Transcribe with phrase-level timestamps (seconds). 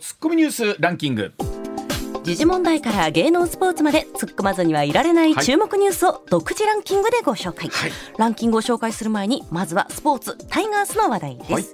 [0.00, 1.32] ツッコミニュースランキング。
[2.22, 11.64] 時事問題から芸能スポーツまで突っ込まずにはいられない注目ニュースを独自ランキングでご紹介、はい、ランキングを紹介する前にまずはスポーツタイガースの話題です、はい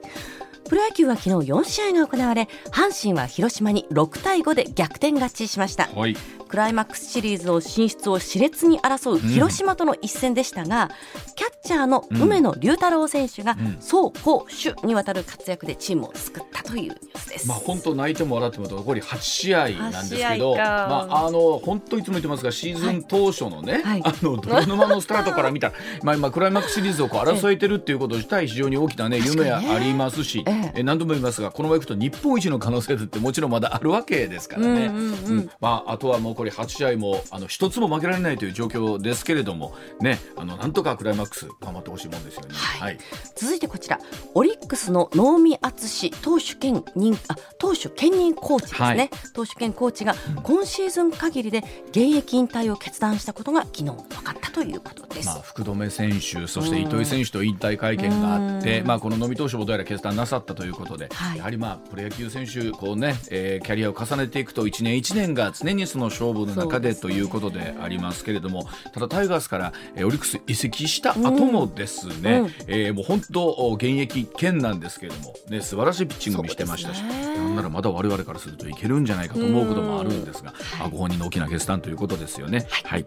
[0.68, 6.16] プロ野球は昨日4試合が行われ阪神は広島に6対5で逆転勝ちしました、はい、
[6.48, 10.86] クライマックスシリーズの進出を熾烈に争う広島との一戦でしたが、う
[11.30, 17.48] ん、キャッチャーの梅野龍太郎選手が走攻守にわたる活躍でチームを救ったというニュースです。
[17.48, 34.86] まあ本当泣いても笑っても残り8試合なんですけど、まああの本当いつも言ってますがシーズン当初のね、はい、あの泥沼のスタートから見たら、まあ今クライマックスシリーズをこう争えてるっていうこと自体非常に大きなね夢ありますし、ええ何度も言いますがこのままいくと日本一の可能性ってもちろんまだあるわけですからね。
[34.86, 42.48] うん、うんうん、まああとはもうこれ8試合もあの一つも負けられないという状況ですけれどもねあのなんとかクライマックス頑張ってほしいもんですよね。
[42.54, 42.80] はい。
[42.86, 42.98] はい、
[43.34, 43.98] 続いてこちら
[44.34, 55.26] オリックスの能見淳投手兼任あ投手兼任コーチですね、はい、投手兼コーチが今シーズン限りで現役引退を決断したことが昨日分かったということです。
[55.26, 82.66] まあ福留選手そして糸井選手と引退会見があって、まあこの能見投手もどうやら決断なさったということで、はい、やはりまあプロ野球選手こうね、えー、キャリアを重ねていくと一年一年が常にその勝負の中でということでありますけれども、ただタイガースから、えー、オリックス移籍した後もですね、うん、えー、もう本当現役兼なんですけれどもね素晴らしいピッチング見してましたし、なんならまだ我々からするといけるんじゃないかと思うこともあるんですが、はい、ご本人の大きな決断ということですよね。
[82.84, 83.06] はい、は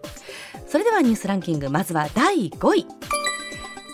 [0.66, 3.29] それではニュースランキングまずは第5位。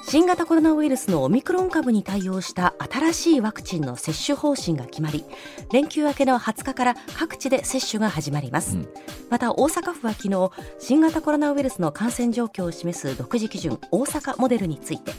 [0.08, 5.24] 新型コロナウイルスのオミクロン株に対応した新しいワクチンの接種方針が決まり
[5.72, 8.88] 連休明けの20日から各地で接種が始まります、うん、
[9.30, 15.10] また大阪府は昨日新型コロナウイルスの感染状況を示す独自基準大阪モデルについて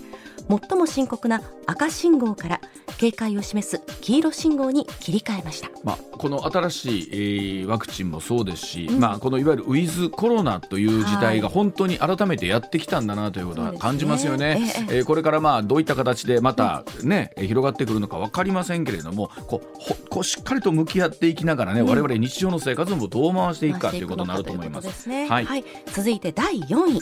[0.48, 2.62] 最も深刻な赤信号から
[2.98, 14.56] 警戒を示す黄色信号に切り替えました、まあ、この新しい、えー、ワクチンもそうですし、うん、まあ、このいわゆるウィズコロナという時代が本当に改めてやってきたんだなということは感じますよね。
[14.56, 25.04] ねえー、これからまあどういった形でまたね、うん、広がってくるのか分かりませんけれどもこうこうしっかりと向き合っていきながらね、うん、我々日常の生活もどう回していくかということになると思います。
[25.04, 27.02] すね、はい、はい、続いて第4位。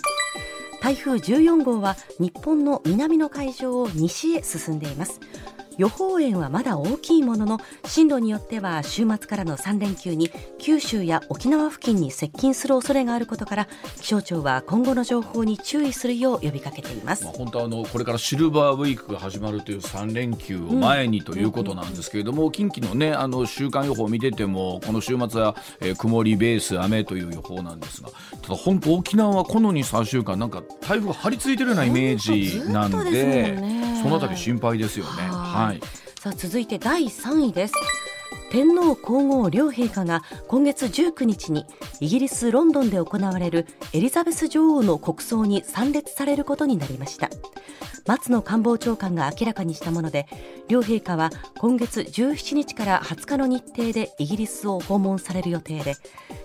[0.86, 5.20] 台風14号は日本の南の海上を西へ進んでいます
[5.78, 13.68] 予報円はまだ大きいものの進路によっては週末からの3連休に九州や沖縄付近に接近する恐れがあることから
[14.00, 28.10] 気象庁は今後の情報に注意するよう呼びかけています、まあ、本当あのこれからシルバーウィークが始まるという3連休を前にということなんですけれども、うん、近畿のねあの週間予報を見ててもこの週末は、えー、曇りベース雨という予報なんですが
[28.42, 33.58] ただ本当沖縄はこの2、3週間なんか台風が張り付いてるようなイメージなんで、
[34.02, 35.24] そのあたり心配ですよね。
[35.24, 35.82] はいい、
[36.20, 37.74] さあ続いて第3位です。
[38.52, 41.66] 天皇皇后両陛下が今月19日に
[42.00, 47.30] イギリス・ロンドンで行われるエリザベス女王の国葬に参列されることになりました。
[48.08, 50.28] 松野官房長官が明らかにしたもので
[50.68, 55.96] 両陛下は今月17日から20日の日程でイギリスを訪問される予定で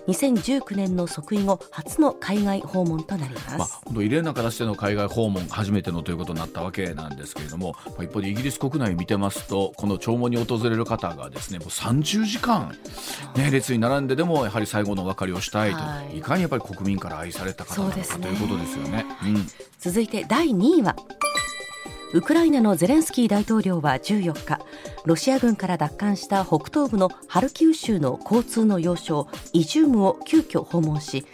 [0.07, 12.75] 2019年の即位後初の海外訪問となります、まあ、異例な形での海外訪問初めてのということになったわけなんですけれども一方でイギリス国内を見てますとこの弔問に訪れる方がですねもう30時間、
[13.35, 19.05] ね、列に並んででもやはり最後のお別れをしたいと、はい、いかにやっぱり国民から愛された方なのか、ということですよね。
[19.23, 19.47] うん、
[19.79, 20.95] 続いて第2位は
[22.13, 24.59] ウクライナのゼレンスキー大統領は14日
[25.05, 31.25] ロシア軍から奪還した北東部のハルキウ州の交通の要衝イジュームを急遽訪問し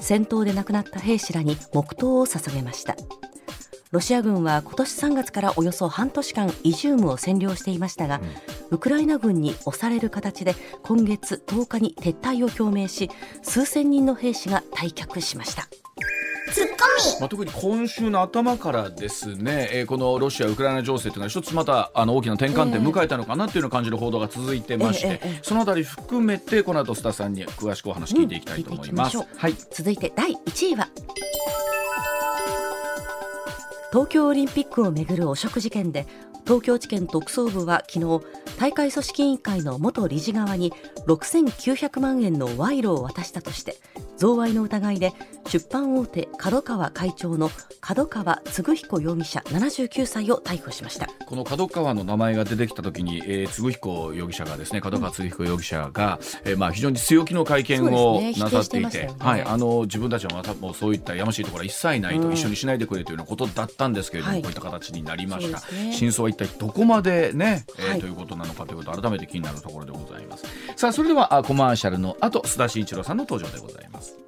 [0.00, 2.96] 戦闘で亡くなった兵士らに黙祷を捧げました。
[3.92, 8.20] ロシア軍は今年3月からおよそ半年間イジュームを占領していましたが、
[8.70, 13.10] ウクライナ軍に押される形で今月10日に撤退を表明し
[13.42, 15.68] 数千人の兵士が退却しました、
[17.20, 29.16] まあ、特に今週の頭からですね、えー、このロシア・ウクライナ情勢というのは一つまたあの大きな転換点迎えたのかなというのを感じる報道が続いてまして、えーえー、そのあたり含めてこの後須田さんに詳しくお話聞いていきたいと思います。
[29.16, 30.88] うん、いはい、続いて第1位は。
[33.92, 36.06] 東京オリンピックをめぐる汚職事件で
[36.46, 38.24] 東京地検特捜部は昨日
[38.56, 40.72] 大会組織委員会の元理事側に
[41.08, 43.76] 6900万円の賄賂を渡したとして
[44.16, 45.12] 贈賄の疑いで
[45.48, 47.50] 出版大手角川会長の
[47.80, 51.08] 角川嗣彦容疑者79歳を逮捕しました。
[51.26, 70.44] この角川の名前が出てきたときに、えー、嗣彦容疑者がですね角川嗣彦容疑者が、うん、えー、まあ非常に強気の会見をなさっていて、ねね、はいあの自分たちはまたもうそういったやましいところは一切ないと、うん、一緒にしないでくれというようなことだったんですけれども、はい、こういった形になりました、ね、真相は一体どこまでね、えー、はい、ということなのかということ改めて気になるところでございます。
[70.76, 74.18] さあそれではコマーシャルの後須田慎一郎さんの登場でございます。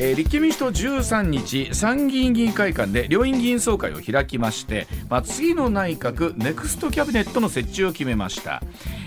[0.00, 8.62] えー、立憲民主党13日参議院議員会館で両院議員総会を開きまして、まあ、次の内閣ネクストキャビネットの設置を決めました、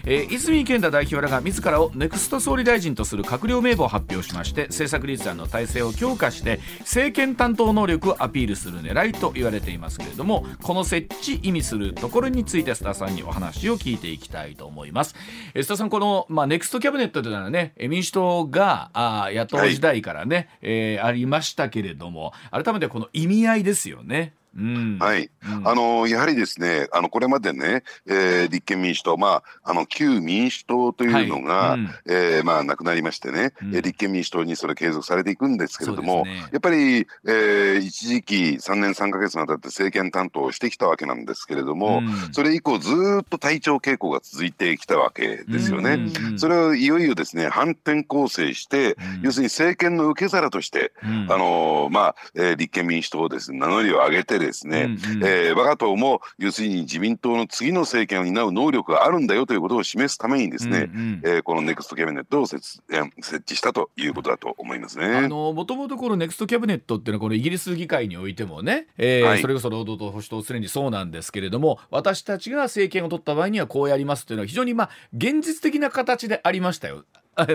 [0.06, 15.16] えー、泉健太代表らが自らをネクスト総理大臣とする閣僚名簿を発表しまして政策立案の体制を強化して政権担当能力をアピールする狙いと言われていますけれどもこの設置意味するところについて須田さんにお話を聞いていきたいと思います、
[15.54, 24.34] えー、須田さんこの、まあ、ネクストキャビネットというのはね民主党があ野党時代からね、はい、えーえー、ありましたけれども改めてこの意味合いですよね。
[24.56, 31.80] うん、はい、うん、あのやはりですねあのこれまでね、えー、立憲民主党、まあ、あの旧民主党というのが、はい。
[31.80, 46.00] うん、えー、まあ、なくなりましてね、うん、立憲民主党にそれ継続されていくんですけれども、ね、やっぱり、えー、一時期3年3か月にわたって政権担当をしてきたわけなんですけれども、うん、それ以降ずっと体調傾向が続いてきたわけですよね。
[46.38, 62.82] それをいよいよですね反転攻勢して、要するに政権の受け皿として、あのまあえー、立憲民主党をですね名乗りを上げてですね、うんうん、えー、我が党も要するに自民党の次の政権を担う能力があるんだよということを示すためにですね、うんうん、えー、このネクストキャビネットを設
[63.22, 65.06] 設置したということだと思いますね。
[65.06, 77.06] あのもともとこのネクストキャビネットっていうのはこのイギリス議会においてもね、えー、はい、それこそ労働党保守党すでにそうなんですけれども私たちが政権を取った場合にはこうやりますというのは非常にまあ現実的な形でありましたよ。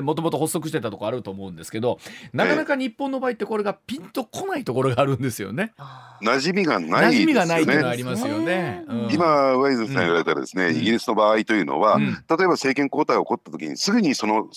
[0.02, 1.98] もともと発足してたとこあると思うんですけど
[2.32, 5.72] なかなか日本の場合ってこれがピンとこないところがあるんですよね。
[6.22, 8.84] 馴染みがない、ね、馴染みがないっていうのはありますよね。
[8.88, 14.48] うん、今ワイズさん言われたらですね、うん、イギリスの場合というのは、うん、例えば政権交代が起こった時にすぐにその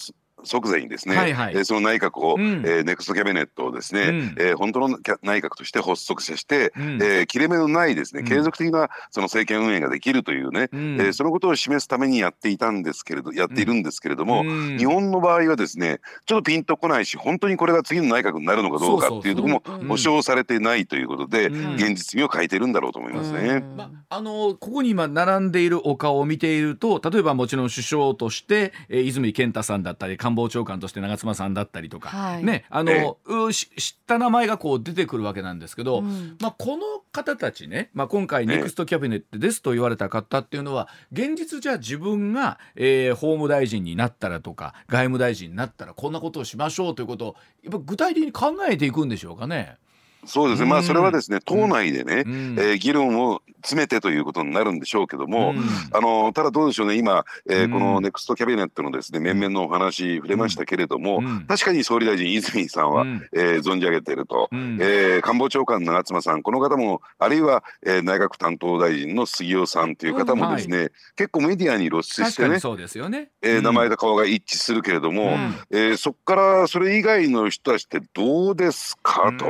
[0.44, 14.44] 即座にですね、はいはい、えー、その内閣を、うん、えー、ネクストキャビネットをですね、うん、えー、本当の内閣として発足させて、うん、えー、切れ目のないですね、継続的なその政権運営ができるというね、うん、えー、そのことを示すためにやっていたんですけれど、やっているんですけれども、
[14.78, 23.64] 日本の場合はですね、ちょっとピンとこないし、本当にこれが次の内閣になるのかどうかっていうところも保証されてないということで、現実味を変えてるんだろうと思いますね。
[23.76, 33.18] まあのここに今並んでいるお顔を見ていると、例えばもちろん首相として、えー、泉健太さんだったり官房長官として長妻さんだったりとか、はい、ねあの、
[33.52, 49.78] 知った名前がこう出てくるわけなんですけど、うん、まあ、この方たちね、まあ、今回ネクストキャビネットですと言われた方っていうのは現実じゃあ自分が、えー、法務大臣になったらとか外務大臣になったらこんなことをしましょうということをやっぱ具体的に考えていくんでしょうかね。
[50.26, 55.58] そうですね、まあ、それはですね、党内でね、うん、えー、議論を詰めてということになるんでしょうけども、うん、
[55.92, 73.30] あのただどうでしょうね、今、えー、このネクストキャビネットのですね面々のお話、触れましたけれども、うん、確かに総理大臣、泉さんは、うん、えー、存じ上げていると、うん、えー、官房長官、長妻さん、この方も、あるいは、えー、内閣担当大臣の杉尾さんという方もですね、はい、結構メディアに露出してね、そうですよね。
[73.42, 79.46] えー、名前と顔が一致するけれども、うん、えー、そこからそれ以外の人たちってどうですかと、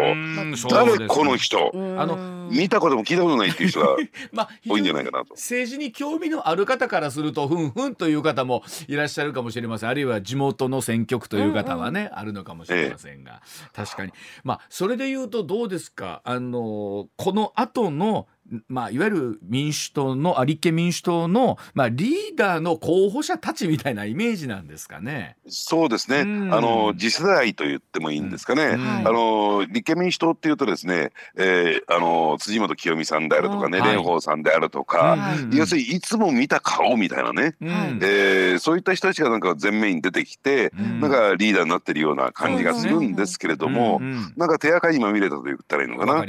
[0.67, 1.71] 誰この人。
[1.97, 3.95] あの見たことも聞いたことないっていう人が
[4.33, 5.35] まあ、多いんじゃないかなと。
[5.35, 9.89] 政治に興味のある方からするとふんふんという方もいらっしゃるかもしれません。
[9.89, 14.11] あるいは地元の選挙区という方はね、うんうん、あるのかもしれませんが、ええ、確かに。
[14.43, 16.21] まあそれで言うとどうですか？
[16.23, 18.27] あのこの後の
[18.67, 25.35] まあ、いわゆる民主党の立憲民主党の、まあ、リーダーの候補者たちみたいなイメージなんですかね。
[25.47, 29.07] そうですね、うん、あの次世代と言ってもいいんですかね、うん。
[29.07, 35.17] あの立憲民主党っていうとですね、えー、あの辻元清美さんであるとかね、蓮舫さんであるとか、
[35.51, 43.99] 要するにいつも見た顔みたいなね、うん、えー、そういった人たちがなんか前面に出てきて、うん、なんかリーダーになってるような感じがするんですけれども、
[44.37, 46.13] なんか手垢にまみれたと言ったらいいのかな。
[46.13, 46.25] か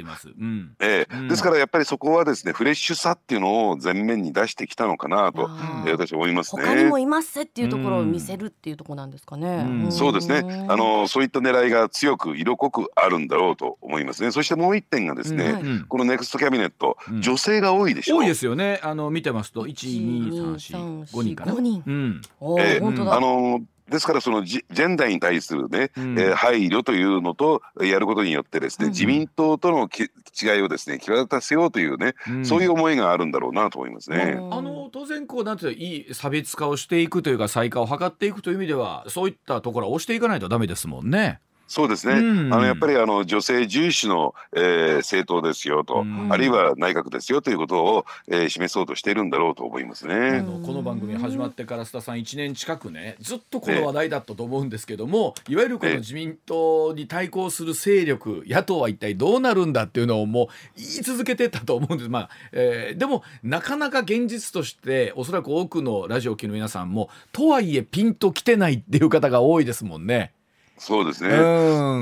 [0.80, 5.42] えー、ですからやっぱりそこはですねフレッシュさっていうのを前面に出してきたのかなと、
[5.86, 6.62] えー、私は思いますね。
[6.62, 9.66] 他にもいますっていうところを見せるっていうところなんですかね。
[9.68, 10.66] うん、そうですね。
[10.68, 14.30] あのそういった狙いが強く色濃くあるんだろうと思いますね。
[14.30, 18.18] そしてもう一点がですね、うん、このネクストキャビネット、うん、女性が多いでしょう。
[18.20, 18.80] 多いですよね。
[18.82, 21.52] あの見てますと一二三四五人かな。
[21.54, 21.82] 五人。
[21.86, 22.20] うん。
[22.58, 23.60] えー、あの
[23.90, 34.38] ですからそのジェンダーに対するね、うん、えー、配慮というのとやることによってですね、うん、自民党との違いをですね際立たせようというね、うん、そういう思いがあるんだろうなと思いますね。
[34.38, 41.40] あの当然こうなんていういい差別化をしていくというか再化を図っていくという意味ではそういったところは押していかないとダメですもんね。
[41.70, 50.42] そうですね、うん、あのやっぱりあの女性重視の、えー、政党ですよと、うん、あるいは内閣ですよということを、えー、示そうとしているんだろうと思いますね。
[50.66, 70.32] この番組始まってから須田さん1年近くねずっとこの話題だったと思うんですけども、いわゆるこの自民党に対抗する勢力野党は一体どうなるんだっていうのをもう言い続けてたと思うんです、まあえー、でもなかなか現実としておそらく多くのラジオ機の皆さんもとはいえピンときてないっていう方が多いですもんね。
[70.80, 71.28] そうですね。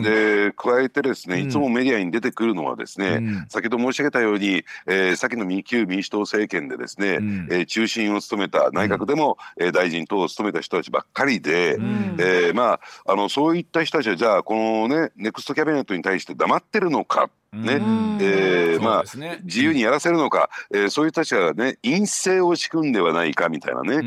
[0.04, 17.30] で、加えてですね、いつもメディアに出てくるのはですね、うん、先ほど申し上げたように、えー、先の旧民主党政権でですね、うん、えー、中心を務めた内閣でも、うん、えー、大臣等を務めた人たちばっかりで、うん、えー、まあ、あの、そういった人たちは、じゃあ、このね、ネクストキャビネットに対して黙ってるのか。
[17.52, 17.80] ね。
[18.20, 23.98] えー、まあ、ね、自由にやらせるのか、えー、そういう人たちはね陰性を仕組んではないかみたいなね、え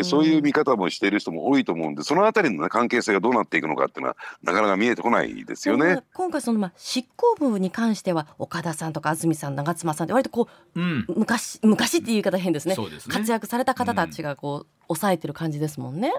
[0.00, 6.02] ー、そういう見方もしている人も多いと思うんでそのあたりの、ね、関係性がどうなっていくのかっていうのはなかなか見えてこないですよね。
[6.12, 16.12] 今回その、まあ、執行部に関しては岡田さんとか安住さん長妻さんって割とこう、うん、昔昔っていう言い方変ですね、ね、活躍された方たちがこう、抑えてる感じですもんね。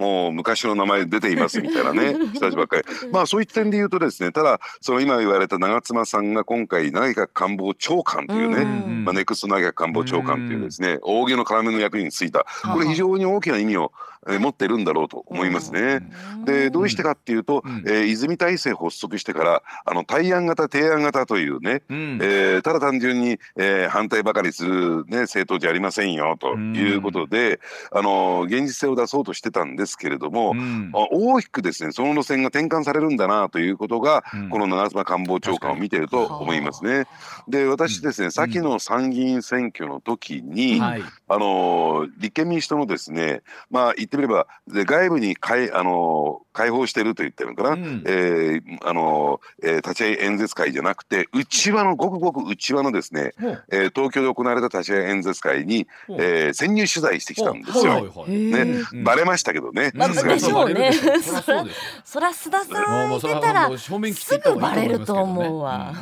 [0.00, 2.82] もう昔の名前出ていますみたいなね 人たちばっかり。
[3.12, 8.64] まあそういった点で言うとですねただその今言われた長妻さんが今回内閣官房長官というね、
[9.04, 12.46] まあ、ネクスト内閣官房長官というですね大げの要の役に就いた。
[12.72, 16.00] これ非常に大きな意味をえ持ってるんだろうと思いますね。
[16.44, 27.60] でどうしてかっていうと、えー、泉体制発足してからあの対案型提案型というね、うん、えー、ただ単純に、えー、反対ばかりする、ね、政党じゃありませんよということで、
[27.92, 37.06] あの現実性を出そうとしてたんですけれども、うん、大きくですねその路線が転換されるんだなということが、うん、この長妻官房長官を見てると思いますね。
[37.48, 53.46] で私ですね、先の参議院選挙の時に、はい、あの立憲民主党のですねまあってみればで外部にかいあの開放してると言ってるのかな、うん、えー、あの、えー、立ち会い演説会じゃなくて内輪のごくごく内輪のですね、う。
[53.46, 56.12] ん、えー、東京で行われた立ち会い演説会に、う。
[56.12, 58.26] ん、えー、潜入取材してきたんですよ。
[58.26, 59.92] ね、バレましたけどね。
[59.94, 60.92] まあ、でしょうね。
[62.04, 65.94] そら須田さんいてたらすぐバレると思うわ。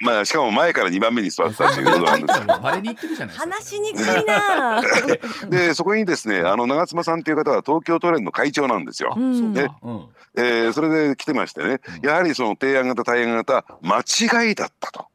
[0.00, 3.38] まあしかも前から2番目に座ってたっていう ことなんです。
[3.38, 4.82] 話しにくいな。
[5.48, 9.14] でそこにですねあの長妻さんっていう方は東京都連の会長なんですよ。
[9.16, 9.68] ね、
[10.36, 15.06] えー、それで来てましてね、やはりその提案型対案型間違いだったと。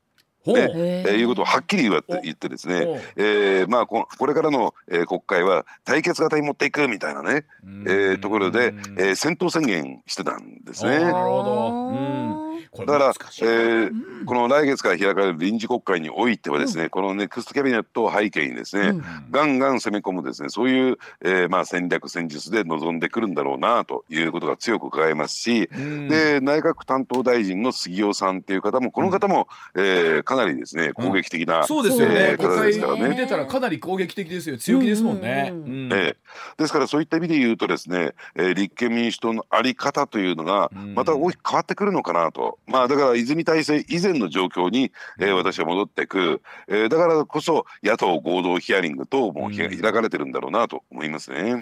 [0.53, 0.71] ね。
[0.73, 10.99] えー、いうことをはっきり言って言ってですね、えー、まあここれからの、えー、国会は対決型に持っていくみたいなね、えー、ところで、えー、戦闘宣言してたんですね。
[10.99, 33.09] なるほど、うんだから、えー、うん、この来月から開かれる臨時国会においてはですね、うん、このネクストキャビネットを背景にですね、うん、ガンガン攻め込むですねそういう、えーまあ、戦略戦術で臨んでくるんだろうなということが強く伺えますし、で内閣担当大臣の杉尾さんっていう方もこの方も、うん、えー、かなりですね攻撃的な、そうですよね、えー、方ですからね。
[33.09, 34.57] 見てたらかなり攻撃的ですよ。
[34.57, 35.51] 強気ですもんね。
[35.51, 36.15] えー、
[36.57, 42.58] ですからそういった意味で言うとですね、えー、立憲民主党のあり方というのがまた大きく変わってくるのかなと。
[42.69, 51.39] まあだから泉体制以前の状況に、えー、私は戻っていく、えー、だからこそ野党合同ヒアリング等も開かれてるんだろうなと思いますね。
[51.39, 51.61] あの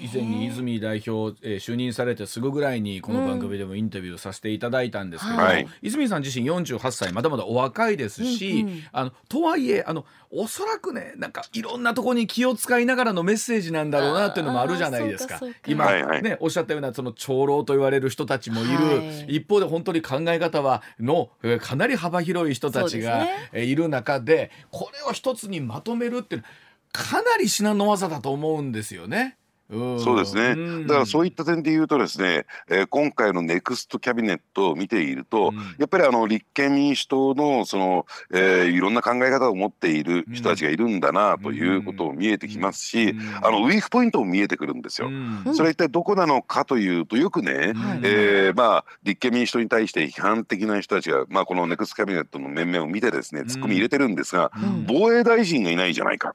[0.00, 15.40] 以前に泉代表、えー、就任されてすぐぐらいにこの番組でもインタビューさせていただいたんですけど、うんはい、泉さん自身48歳まだまだお若いですし、うんうん、あのとはいえあのおそらくねなんかいろんなところに気を使いながらのメッセージなんだろうなっていうのもあるじゃないですか。
[15.66, 21.30] 今、はいはい、ねおっしゃったようなその長老と言われる人たちもいる、はい、一方で本当に考え方はの
[21.60, 26.44] かなり幅広い人たちが、ね、いる中でこれを一つにまとめるっていう
[26.92, 29.37] かなり至難の技だと思うんですよね。
[29.70, 45.10] そうですね、だからそういった点で言うとですね、えー、今回のネクストキャビネットを見ていると、うん、やっぱりあの立憲民主党のその、えー、いろんな考え方を持っている人たちがいるんだなということも見えてきますし、あのウィークポイントも見えてくるんですよ。
[45.52, 54.50] それは一体どこなのかというとよくね、えー、まあ、立憲民主党に対して批判的な人たちが、まあ、このネクストキャビネットの面々を見てですねツッコミ入れてるんですが、
[54.86, 56.32] 防衛大臣がいないじゃないか。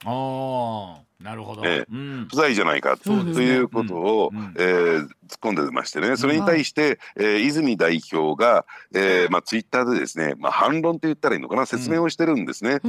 [1.23, 5.09] なるほど、えー、不在じゃないか、ということを、うん、えー、突っ
[5.41, 6.17] 込んでましてね。
[6.17, 12.81] それに対して、えー、泉代表が、えーまあ、ツイッターでですね、まあ、反論って言ったらいいのかな説明をしてるんですね。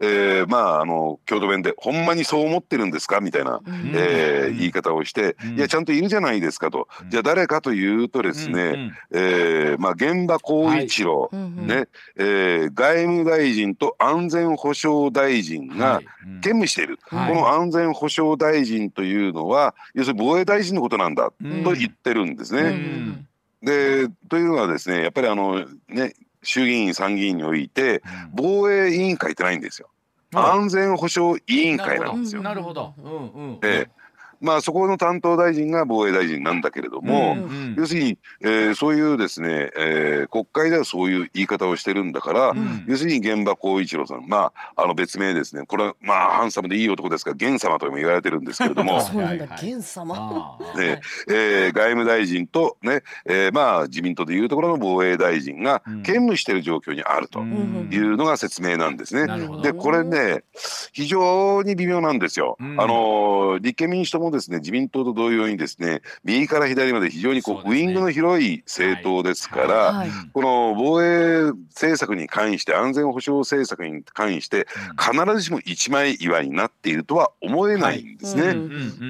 [0.00, 6.88] えー、まああの京都弁で「ほんまにそう思ってるんですか?」みたいな、うん、えー、言い方をして「いやちゃんといるじゃないですか」と。
[7.08, 16.00] じゃあ誰かというとですね、うん、えー、まあ、現場光一郎、はい、ねえー、外務大臣と安全保障大臣が
[16.42, 21.32] 兼務している、はい、この安全保障大臣というのは要するに防衛大臣のことなんだ
[21.64, 23.26] と言ってるんですね。
[23.62, 28.02] でというのはですねやっぱりあのね衆議院参議院において
[28.32, 29.88] 防衛委員会ってないんですよ。
[30.34, 32.42] 安全保障委員会なんですよ。
[32.42, 32.94] なるほど。
[32.98, 33.58] うんうん。
[33.62, 33.97] ええ
[34.40, 37.42] まあ、そこの担当大臣が防衛大臣なんだけれども、うん。
[37.42, 45.64] うん、要するに、えー、そういうですね、えー、国会ではそういう言い方をしてるんだから、うん、要するに現場光一郎さん、まあ、あの別名ですね。
[45.66, 49.00] これはまあハンサムでいい男ですから源様とも言われてるんですけれども。
[49.00, 49.46] そうなんだ。
[49.60, 59.22] 源様、ねえー、外務大臣とね、えー、まあ自民党でいうところの防衛大臣が兼務している状況にあるというのが説明なんですね。
[59.22, 60.44] うん、でこれね
[60.92, 62.56] 非常に微妙なんですよ。
[62.60, 74.66] うん、あの立憲民主党ももですね自民党と同様にですね右から左まで非常にこう、ウイングの広い政党ですから、はい、この防衛政策に関して安全保障政策に関して
[74.98, 78.46] 必ずしも一枚岩になっているとは思えないんですね。
[78.46, 78.56] はい。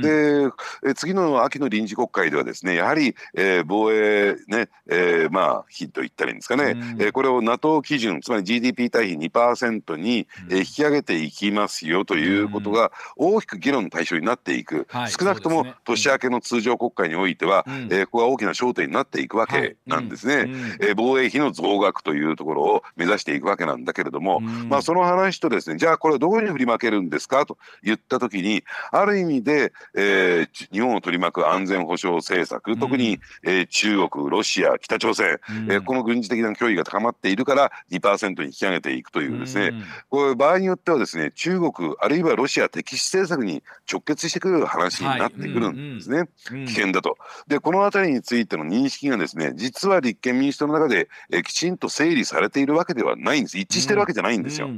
[0.03, 27.47] で次の秋の臨時国会ではですねやはり、えー、防衛ね、えー、まあ費と言ったらいいんですかね、うん、えー、これを NATO 基準つまり GDP 対比2%に、えー、引き上げていきますよということが大きく議論の対象になっていく、はい少なくとも年明けの通常国会においては、うん、えー、ここが大きな焦点になっていくわけなんですね、はいうん、えー、防衛費の増額というところを目指していくわけなんだけれども、うん、まあその話とですねじゃあこれはどこに振りまけるんですか？
[27.47, 35.39] と言った時にある意味で、えー、日本を取り巻く安全保障政策特に、えー、中国ロシア北朝鮮、
[35.69, 39.73] えー、この軍事的な脅威が高まっているから2%に引き上げていくというですね、
[40.11, 47.17] これ場合によってはですね中国あるいはロシア敵視政策に直結してくる話になってくるんですね、はい危険だと。
[47.47, 53.59] でこの辺りについての認識がですね実は立憲民主党の中でえきちんと整理されているわけではないんです。
[53.59, 54.69] 一致してるわけじゃないんですよ。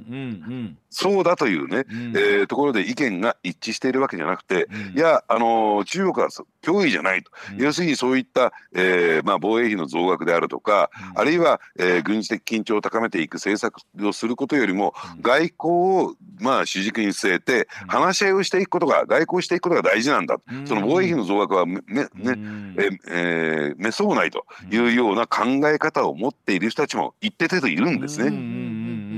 [0.90, 6.29] そうだというね、うん、えー、ところで意見が一致しているわけじゃなくて、うん、いや、あのー、中国は
[6.62, 15.53] 脅威じゃないと、うん、要するにそういった、えーまあ、防衛費の増額であるとか、あるいは、えー、軍事的緊張を高めていく政策をすることよりも、外交
[16.09, 21.83] を、まあ、主軸に据えて話し合いをしていくことが外交していくことが大事なんだ、その防衛費の増額はめ、ね
[22.79, 28.61] ええー、めそうないというような考え方を持っている人たちも一定程度いるんですね。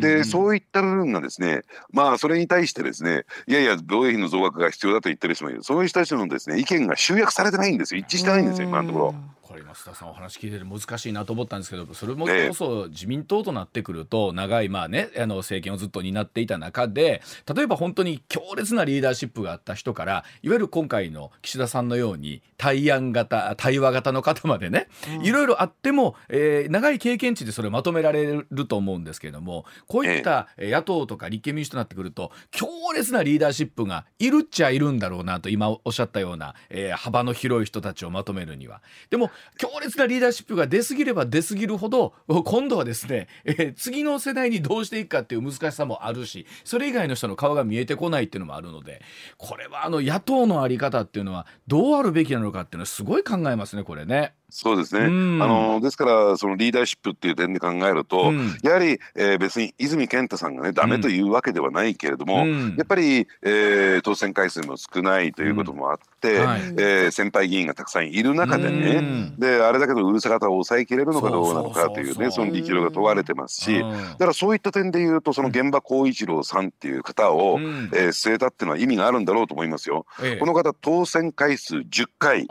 [0.01, 5.63] でそういった部分がですねまあそれに対してですねいやいや防衛費の増額が必要だと言ってる人もいる。
[5.63, 8.01] そういう人たちのですね意見が集約されてないんですよ。
[8.01, 9.15] 一致してないんですよ今のところ。
[9.53, 17.21] これ増田さんお話聞いてて難しいなと思ったんですけどそれもこそ自民党となってくると長いまあねあの政権をずっと担っていた中で
[17.55, 24.89] 例えば本当に強烈なリーダーシップがあった人からいわゆる今回の岸田さんのように対案型対話型の方までね、
[25.23, 38.81] いろいろあっても、えー、長い経験値でそれをまとめられると思うんですけれどもこういった野党とか立憲民主となってくると強烈なリーダーシップがいるっちゃいるんだろうなと今おっしゃったような、えー、幅の広い人たちをまとめるには。
[39.11, 49.03] でも強烈なリーダーシップが出すぎれば出すぎるほど 今度はですね、えー、次の世代にどうしていくかっていう難しさもあるしそれ以外の人の顔が見えてこないっていうのもあるので
[49.37, 54.35] これはあの野党の在り方っていうのはどうあるべきなのかっていうのはすごい考えますねこれね。
[54.55, 80.05] そうですね、うん、あのですからそのリーダーシップっていう点で考えると、うん、やはり、えー、別に泉健太さんがねダメというわけではないけれども、うん、やっぱり、えー、当選回数も少ないということもあって、はい、えー、先輩議員がたくさんいる中でね、であれだけのうるさ方を抑えきれるのかどうなのかというねその力量が問われてますし、だからそういった点で言うとその現場光一郎さんっていう方を、うん、えー、据えたっていうのは意味があるんだろうと思いますよ。
[80.23, 82.49] ええ、この方当選回数10回、ね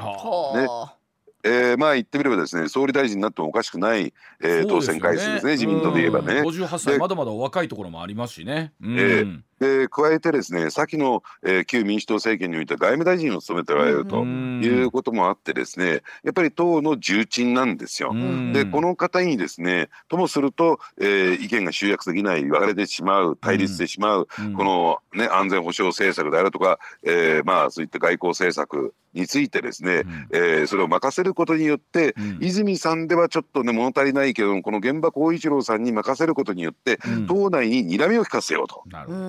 [1.43, 6.41] えー、まあ言ってみればですね総理大臣になってもおかしくない、えー、当選回数ですね自民党で言えばね。
[6.41, 8.73] 58歳まだまだ若いところもありますしね。
[8.82, 18.12] うん、えーで加えてですね先の、えー、旧民主党政権においては外務大臣を務めておられるということもあってですねやっぱり党の重鎮なんですよ。
[18.54, 38.84] でこの方にですねともすると、えー、意見が集約できない分かれてしまう対立してしまう、この、ね、安全保障政策であるとか、えー、まあそういった外交政策についてですね、うん、えー、それを任せることによって、うん、泉さんではちょっとね物足りないけどこの現場光一郎さんに任せることによって、うん、党内に睨みを利かせようと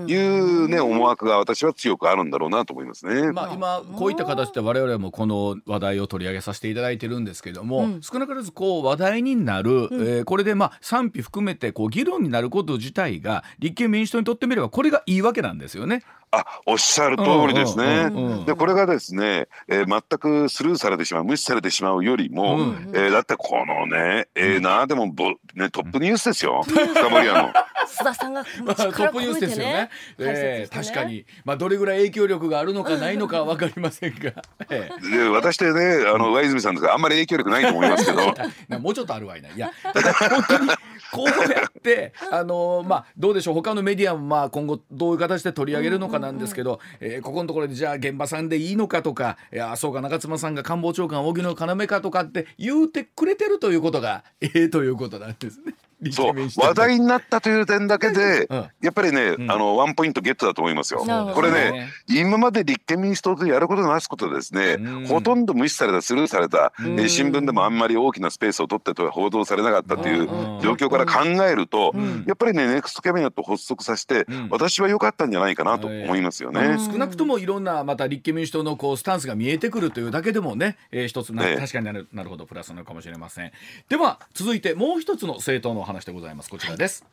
[0.09, 3.33] いういうね思惑が私は強くあるんだろうなと思いますね。
[3.33, 16.03] まあ今こういった形で我々もこの話題を取り上げさせていただいてるんですけども、うん、少なからずこう話題になる、うん、えー、これでまあ賛否含めてこう議論になること自体が立憲民主党にとってみればこれがいいわけなんですよね。
[16.35, 18.11] あおっしゃる通りですね。
[18.47, 27.53] でこれがですね、えー、全くスルーされてしまう無視されてしまうよりも、うん、えー、だってこのねえー、なでもぼ、ね、トップニュースですよ深堀屋の。
[27.87, 29.91] 須田さんが、まあ、トップニュースですよね。
[30.19, 34.33] えー、確かに、まあ、どれぐらい影響力があるのかないのかは分かりませんが、
[34.71, 38.23] えー、私でねあの上泉さんとかあんまり影響力ないと思いますけど。
[38.81, 39.49] もうちょっとあるわいな。
[39.51, 40.69] いや本当に
[41.13, 43.55] こうやってあのまあどうでしょう。
[43.55, 55.75] 他のメディアもまあ今後どういう形で取り上げるのかなんですけど、うんうんうん、えー、ここのところでじゃあ現場さんでいいのかとかいやそうか中妻さんが官房長官荻野要かとかって言うてくれてるということがええー、ということなんですね。
[56.11, 56.35] そう。
[56.57, 61.01] 話題になったという点だけで、うん、やっぱりね、うん、あのワンポイントゲットだと思いますよ。
[61.35, 70.27] これね今まで立憲民主党とやることなすことですね、うん、ほとんど無視されたスルーされた、えー、新聞でもあんまり大きなスペースを取ってと報道されなかったという
[70.63, 71.93] 状況から考えると、
[72.27, 76.79] やっぱりねネクストキャビネット発足させて、私は良かったんじゃないかなと思いますよね。
[76.79, 83.53] 少なくともいろんなまた立憲民主党のこうスタンスが見えてくるというだけでもね、えー、一つな、ね、確かになるなるほどプラスなのかもしれません。
[83.89, 86.51] では続いてもう一つの政党のお話でございます。
[86.51, 87.05] こちらです。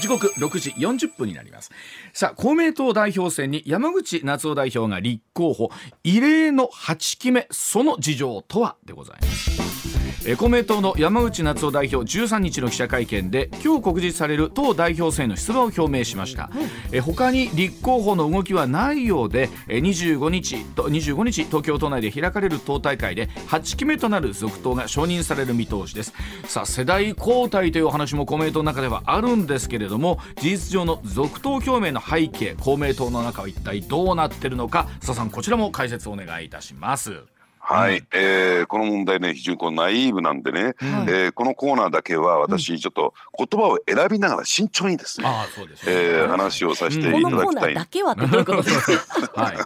[0.00, 1.70] 時刻6時40分になります
[2.14, 5.70] さあ公明党代表選に山口夏夫代表が立候補
[6.04, 8.76] 異例の8期目その事情とは？
[8.86, 9.89] でございます
[10.36, 16.50] 公明党の山口夏夫代表13日の記者会見で今日告示される党代表選の出馬を表明しました、
[16.92, 26.12] え他に立候補の動きはないようでえ25日と25日東京都内で開かれる党大会で8期目となる続投が承認される見通しです。
[26.44, 37.22] さあ世代交代という話も公明党の中ではあるんですけれども事実上の続投表明の背景公明党の中は一体どうなっているのか佐さんこちらも解説お願いいたします
[37.60, 45.92] はい、うん、えー、この問題ね非常にこうナイーブなんでね、うん、えー、このコーナーだけは私ちょっっと言葉を選びながら慎重にですね、うん、あそうですね。
[45.92, 47.30] えー、話をさせていただきたい。
[47.30, 49.42] このコーナーだけはどういうことですか？
[49.42, 49.56] はい。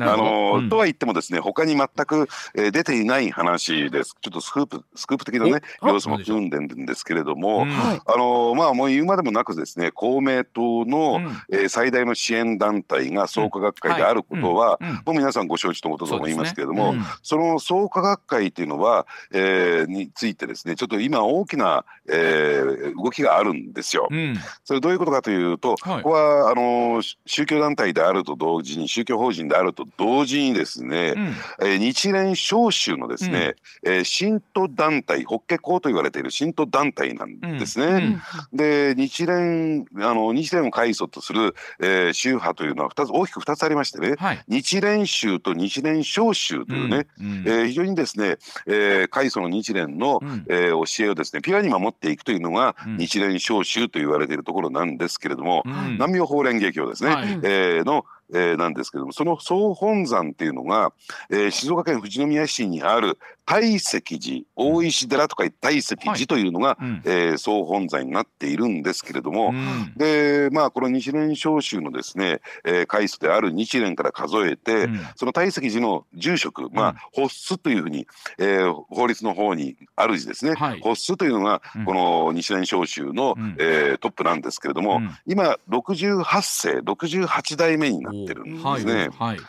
[0.00, 4.16] あの、うん、とは言ってもですね他に全く、えー、出ていない話です。
[4.20, 16.94] ちょっとスクープスクープ的なね様子も含んでるんですけれども、うん、あのまあもう言うまでもなくですね公明党の、うん、えー、最大の支援団体が創価学会であることは、はい、もう皆さんご承知のことと思いますけれども。
[17.22, 24.08] その創価学会っていうのは、えー、についてですねちょっと今大きな、えー、動きがあるんですよ。
[24.10, 38.20] うん、それどういうことかというと、はい、ここはあの宗教団体であると同時に宗教法人であると同時にですね、うん、えー、日蓮召集のですね、うん、えー、信徒団体法華校と言われている信徒団体なんですね。
[38.52, 47.44] うん、で日蓮あの日蓮を開祖とする、えー、宗派というのは2つ大きく2つありましてね、はい、日蓮宗と日蓮召集というね、うん。
[47.46, 48.36] えー、非常にですね、
[48.66, 60.92] えー、開祖の日蓮の、うん、えー、教えをですねピュアに守っていくというのが、うん、日蓮召集と言われているところなんですけれども、うん、南明法蓮華経ですね、はい、えー、のえー、なんですけどもその総本山っていうのが、
[61.30, 63.18] えー、静岡県富士宮市にある
[63.50, 78.06] 大石寺大石寺とか大石寺というのが、はい、えー、総本山になっているんですけれども、うん、でまあこの日蓮召集のですね、えー、開祖である日蓮から数えて、うん、その大石寺の住職、まあ発出というふうに、
[78.38, 89.08] えー、法律の方にある字ですね、はい、発出というのがこの日蓮召集の、うん、えー、トップなんですけれども、今68世68代目になってるんですね。
[89.18, 89.40] はい、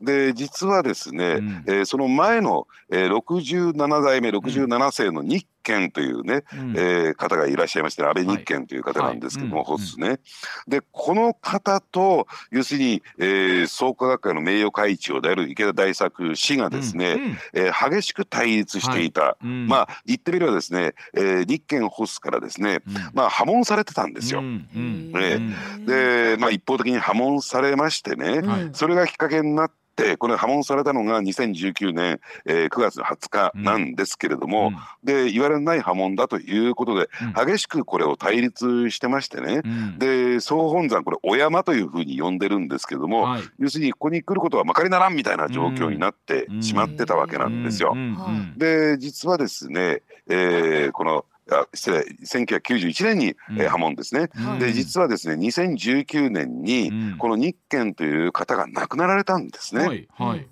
[0.00, 10.20] で実はですね、うん、えー、その前の、えー、67代目67世の日賢というね、うん、えー、方がいらっしゃいまして安倍日賢という方なんですけども、はいはい、ホスね。
[10.68, 17.22] でこの方と要するに、えー、創価学会の名誉会長である池田大作氏がですね、うん。
[17.24, 22.80] うん、えー、激しく対立していた、はい、まあ言ってみればですね、えー、日賢ホスからですね、
[23.12, 24.42] まあ破門されてたんですよ。
[24.42, 25.40] ね、
[25.84, 47.96] で、まあ、一方的に破門されましてね、それがきっかけになってってこれ破門されたのが2019年、えー、9月20日なんですけれども、うん、で言われない破門だということで、うん、激しくこれを対立してましてね、うん、で総本山これお山というふうに呼んでるんですけども、はい、要するにここに来ることはまかりならんみたいな状況になってしまってたわけなんですよ。
[48.56, 51.24] で実はですね、えー、この
[51.74, 59.86] 失礼1991年に、うん、えー、破門ですね、うん、で実はですね2019年にこの日賢という方が亡くなられたんですね。
[59.86, 60.48] はいはい。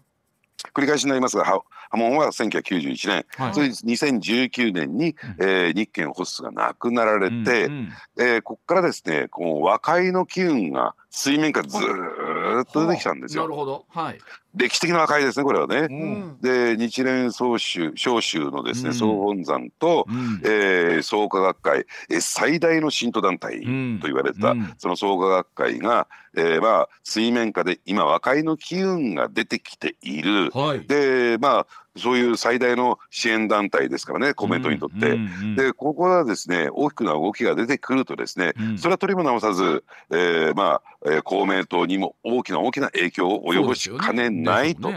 [0.73, 1.63] 繰り返しになりますが、波
[1.97, 13.43] 紋は1991年、はい、それで2019年に、えー、日憲ホスが亡くなられて、うんうん、えー、ここからですね、こう和解の機運が水面からずっと出てきたんですよ。
[13.43, 13.85] なるほど。
[13.89, 14.19] はい。
[14.55, 15.89] 歴史的な和解ですね、これはね。
[15.91, 23.67] うん、で、日蓮総宗、召集のですね、総本山と、うん、えー、創価学会、えー、最大の信徒団体と
[24.07, 30.51] 言われた、うん、その創価学会が、えー、まあ、水面下で今、和解の機運が出てきている。
[30.51, 35.11] はい、で、まあ、そういう最大の支援団体ですからね、公明党にとって。
[35.11, 44.91] うんうんうん、で、ここはですね、大きくな動きが出てくるとですね、うん、それは取りも直さず、えー、まあ、えー、公明党にも大きな大きな影響を及ぼしかねないと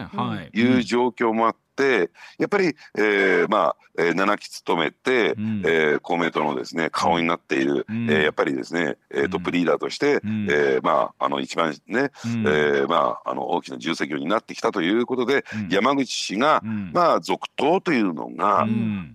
[0.53, 16.61] いう状況もあって、ってやっぱり、えー、まあ、えー、7期務めて、うん、えー、公明党のですね顔になっている、うん、えー、やっぱりですね、えー、トップリーダーとして、うん、えー、まああの一番ね、うん、えー、まああの大きな重責を担ってきたということで、うん、山口氏が、
[16.93, 18.65] まあ続投というのが、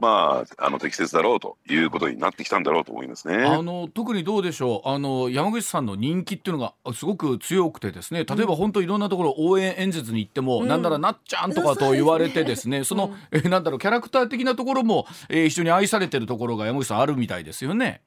[0.01, 3.45] まああの適切だろうということになってきたんだろうと思いますね。
[3.45, 4.89] あの特にどうでしょう。
[4.89, 18.03] あの山口さんの人気っていうのがすごく強くてですね例えば本当いろんなところ応援演説に行っても、なんならなっちゃんとかと言われてですね、その、えー、なんだろうキャラクター的なところも、えー、一緒に愛されてるところが山口さんあるみたいですよね。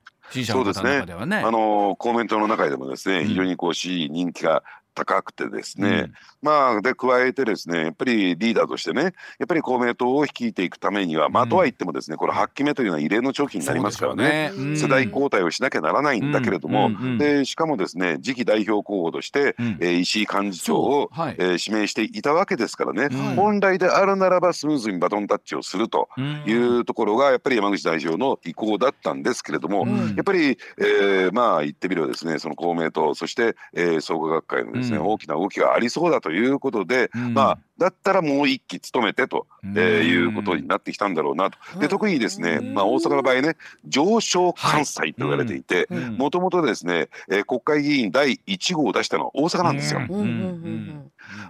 [0.45, 1.03] そうですね。
[1.45, 4.63] あのコメントの中でもですね、うん、非常にこう支持人気が
[4.95, 26.09] 高くてですね、うん、まあで加えてですねやっぱりリーダーとしてねやっぱり公明党を率いていくためには、まあとは言ってもですねこれ8期目というのは異例の長期になりますからね、ね、世代交代をしなきゃならないんだけれども、でしかもですね次期代表候補として、うん、えー、石井幹事長を、はい、えー、指名していたわけですからね、本来であるならばスムーズにバトンタッチをすると
[26.45, 41.57] いうところがやっぱり山口代表の意向だったんですけれども、やっぱり、えー、まあ言ってみればですねその公明党そして、えー、創価学会のですね、大きな動きががありそうだということで、うん、まあだったらもう一期務めてと、えー、いうことになってきたんだろうなと。
[41.79, 49.99] で特にですね、まあ、大阪の場合ね上昇関西と言われていてもともとですね、えー、国会議員第1号を出したのは大阪なんですよ。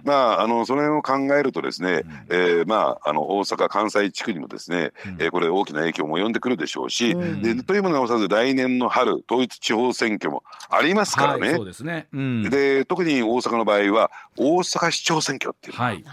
[0.04, 11.48] まああのその辺を考えるとですね、えー、まああの大阪関西地区にもですね、えー、これ大きな影響も及んでくるでしょうし、でというものがさず来年の春統一地方選挙もありますからね。
[11.48, 16.04] はい、そうですね、で特に大阪の場合は大阪市長選挙っていうのが、はい。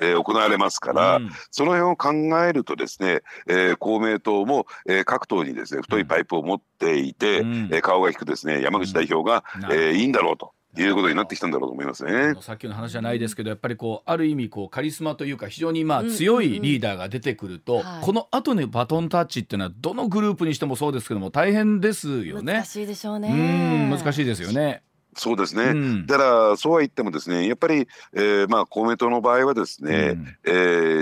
[0.00, 10.52] えー、行われますから、うん、その辺を考えるとですね、えー、公明党も、えー、各党にですね太いパイプを持っていて、うん、えー、顔が引くですね山口代表が、うん、えー、いいんだろうと。
[10.78, 12.34] いうことになってきたんだろうと思いますね。
[12.40, 22.54] さっきの話じゃないですけど、やっぱりこうある意味こうカリスマというか非常にまあ強いリーダーが出てくると、この後のバトンタッチっていうのはどのグループにしてもそうですけども大変ですよね。
[22.54, 23.28] 難しいでしょうね。
[23.28, 24.82] うん難しいですよね。
[25.14, 30.50] そうですね、うん、だからそうは言ってもですねやっぱり、えーまあ、公明党の場合はですね、うん、え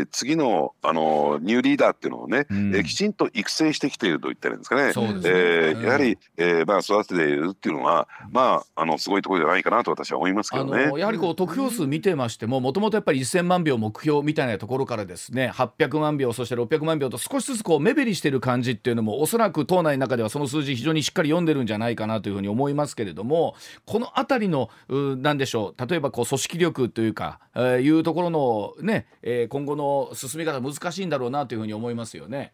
[0.03, 4.93] ー、次のあのニューリーダーっていうのをね、うん、えー、きちんと育成してきていると言ったらいいんですかね、ね。
[5.25, 10.91] えー、やはり、えーまあ、育てているっていうのは、まあ、あのすごいところじゃないかなと私は思いますけどね。
[10.99, 23.55] やはりこう得票数見てましてももともとやっぱり1000万票目標みたいなところからですね800万票そして600万票と少しずつこう目減りしている感じっていうのもおそらく党内の中ではその数字非常にしっかり読んでるんじゃないかなというふうに思いますけれども
[23.87, 32.53] ここの辺りの何でしょう例えばこう組織力というか、えー、いうところのね、えー、今後の進み方難しいんだろうなというふうに思いますよね。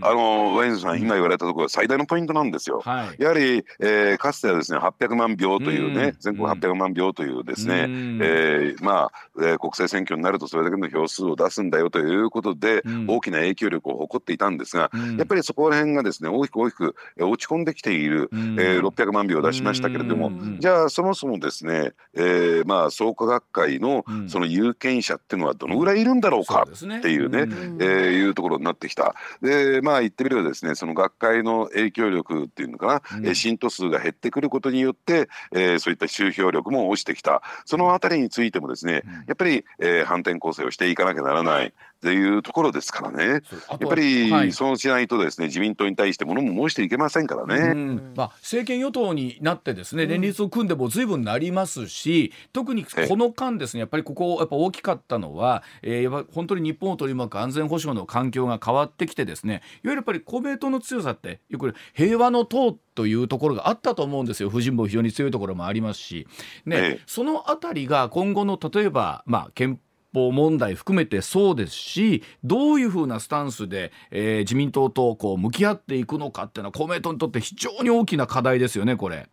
[0.00, 2.80] あのワインズさん、今言われたところが最大のポイントなんですよ。
[2.84, 29.14] はい、やはり、えー、かつてはですね800万票というね、全国800万票というですね、えー、まあ、えー、国政選挙になるとそれだけの票数を出すんだよということで、大きな影響力を誇っていたんですが、やっぱりそこら辺がですね大きく大きく落ち込んできている、えー、600万票を出しましたけれども、じゃあそもそもですね、えー、まあ創価学会のその有権者っていうのはどのぐらいいるんだろうかっていうね、うえー、いうところになってきた。
[29.40, 37.42] ででまあ言ってみればですねその学会の影響力っていうのかな、うん、信徒数が減ってくることによって、えー、そういった集票力も落ちてきた。
[37.64, 41.72] そのあたりについてもですね、やっぱり、えー、反転攻勢をしていかなきゃならない。
[42.02, 47.74] っていうところですからね、やっぱり、そうしないとですね自民党に対してものも申していけませんからね、
[48.16, 64.50] まあ、政権与党になってですね連立を組んでもずいぶんなりますし特にこの間ですねやっぱりここやっぱ大きかったのは、えー、やっぱ本当に日本を取り巻く安全保障の環境が変わってきてですねいわゆるやっぱり公明党の強さってよく平和の党というところがあったと思うんですよ。
[64.50, 66.26] 婦人部非常に強いところもありますし、
[66.66, 69.80] ね、そのあたりが今後の例えば、まあ、憲
[70.12, 79.28] 法問題含めてそうですしどういうふうなスタンスで、えー、自民党とこう向き合っていくのかっていうのは公明党にとって非常に大きな課題ですよねこれ。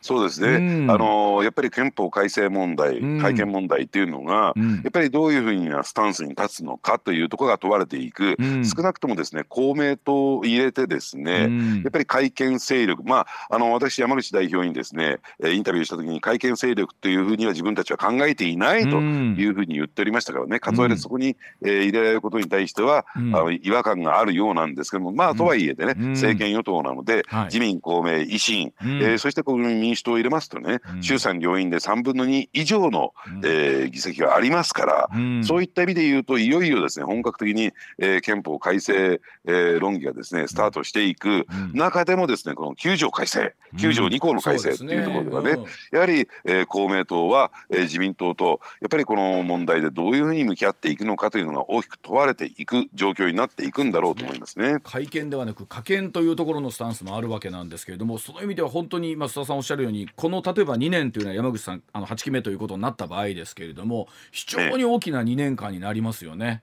[0.00, 11.48] そうですね、あのやっぱり憲法改正問題、改憲問題っていうのが、やっぱりどういうふうなスタンスに立つのかというところが問われていく、少なくともですね公明党を入れてですね、
[11.82, 35.10] やっぱり改憲勢力、まあ、あの私、山口代表にですねインタビューしたときに、改憲勢力というふうには自分たちは考えていないというふうに言っておりましたからね、数えでそこに、えー、入れられることに対しては、あの違和感があるようなんですけども、まあ、とはいえでね、政権与党なので、自民、公明、維新、えー、そして国民民主党を入れますとね、衆参両院で3分の2以上の、えー、議席がありますから、
[35.42, 54.78] そういった意味で言うと、いよいよですね本格的に、えー、憲法改正、えー、論議がですねスタートしていく中でもですねこの9条改正、9条2項の改正っていうところではね、ねやはり、えー、公明党は、えー、自民党とやっぱりこの問題でどういうふうに向き合っていくのかというのが大きく問われていく状況になっていくんだろうと思いますね。
[54.82, 66.62] 会見ではなく可見というところのスタンスもあるわけなんですけれどもその意味では本当に増田さんおっしゃるようにこの例えば2年というのは山口さんあの8期目ということになった場合ですけれども非常に大きな2年間になりますよね。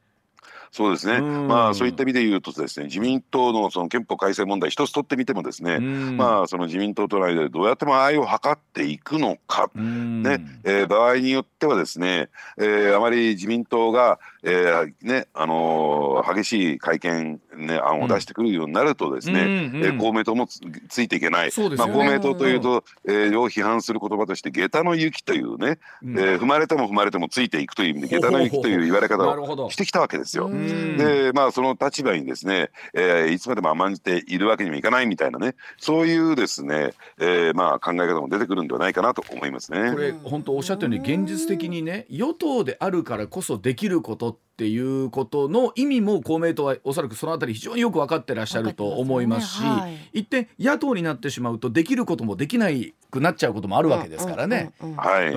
[0.72, 30.50] そうですね、まあ、そういった意味で言うとですね自民党のその憲法改正問題一つ取ってみてもですね、まあ、その自民党との間でどうやって間合いを図っていくのか、ねえー、場合によってはですね、えー、あまり自民党が、えーねあのー、激しい会見、ね、案を出してくるようになるとですね、うんうん、えー、公明党もついていけない、ね、まあ、公明党というと、えー、を批判する言葉として下駄の雪というね、うん、えー、踏まれても踏まれてもついていくという意味で下駄の雪という言われ方をしてきたわけですよ。
[30.98, 39.92] でまあその立場にですね、えー、いつまでも甘んじているわけにもいかないみたいなねそういうですね、えー、まあ考え方も出てくるんではないかなと思いますね。
[39.92, 49.70] これ本当おっしゃったように現実的にね与党であるからこそできることっていうことの意味も公明党はおそらくそのあたり非常によく分かってらっしゃると思いますし、ね。
[49.70, 54.72] はい、一点野党になってしまうとできることもできないくなっちゃうこともあるわけですからね。
[54.98, 55.34] はい。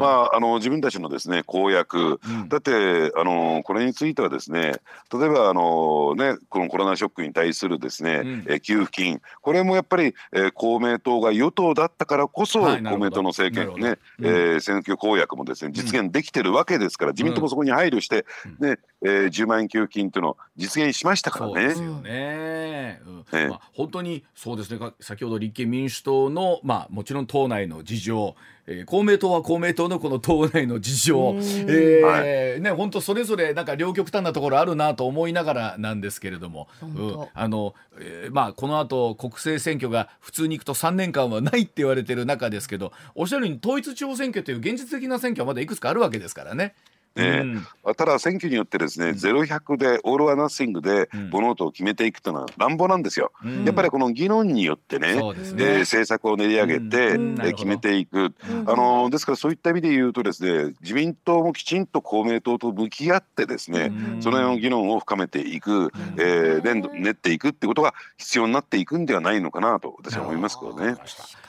[0.00, 4.74] まああの自分たちのですね公約、うん、だってあのこれについてはですね
[5.12, 9.20] 例えばあのねこのコロナショックに対するですね、うん、え給付金。
[9.40, 18.26] これもやっぱり、えー、公明党が与党だったからこそ、はい、公明党の政権ね、うん、えー、選挙公約もですね実現できてるわけですから、自民党もそこに配慮して、
[18.58, 18.63] ね
[19.06, 21.52] えー、10万円給付金というのを実現しましたからね。
[21.52, 23.00] そうですよね。
[23.06, 24.92] うん、まあ、本当にそうですね。
[25.00, 28.34] 先ほど立憲民主党の、まあ、もちろん党内の事情。
[28.66, 46.74] えー、公明党は公明党のこの党内の事情、えー、ね本当それぞれなんか両極端なところあるなと思いながらなんですけれども、うん、あの、えー、まあこの後国政選挙が普通にいくと3年間はないって言われてる中ですけどおっしゃるように統一地方選挙という現実的な選挙はまだいくつかあるわけですからね。
[47.16, 47.42] ね、
[47.84, 55.14] うん、ただ選挙によってですね、ゼロ百でオール・ア・ナッシングで物事を決めていくというのは乱暴なんですよ、うん、やっぱりこの議論によってね、ね。
[55.14, 58.34] えー、政策を練り上げて、うん、えー、決めていく、
[58.66, 70.96] あのですからそういった意味で言うとですね自民党もきちんと公明党と向き合ってですね、その辺の議論を深めていく、えー、練っていくっていうことが必要になっていくんではないのかなと私は思いますけどね。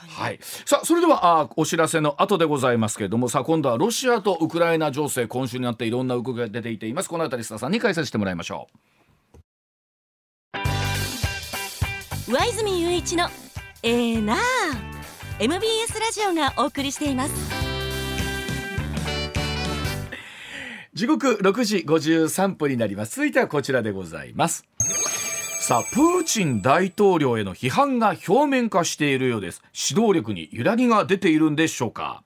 [0.08, 7.08] はい、さあそれではあお知らせの後でございますけれどもさあ今度はロシアとウクライナ情勢今週になっていろんな動きが出ていています。
[7.08, 8.76] この辺り須田さんに解説してもらいましょう。
[12.28, 13.28] 上泉雄一の
[13.82, 14.36] えー、な
[15.38, 17.32] MBS ラジオがお送りしています。
[20.94, 23.16] 時刻6時53分になります。
[23.16, 24.64] 続いてはこちらでございます。
[25.60, 29.62] さあプーチン大統領への批判が表面化しているようです。
[29.88, 32.24] 指導力に揺らぎが出ているんでしょうか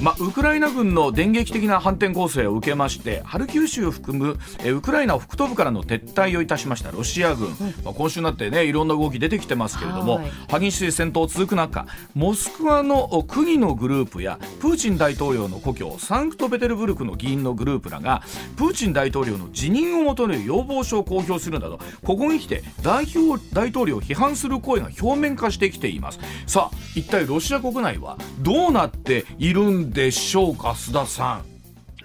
[0.00, 7.48] まあ、ウクライナ軍の電撃的な反転攻勢を受けましてハルキウ州を含むえウクライナ北東部からの撤退をいたしましたロシア軍、
[7.84, 18.22] まあ、今週になってねいろんな動き出てきてますけれども、激しい戦闘続く中モスクワの区議のグループやプーチン大統領の故郷サンクトペテルブルクの議員のグループらが
[18.56, 26.20] プーチン大統領の辞任を求める要望書を公表するなどここに来て大表大統領を批判する声が表面化してきています。
[26.46, 31.42] さあ一体ロシア国内はどうなっているんでしょうか須田さ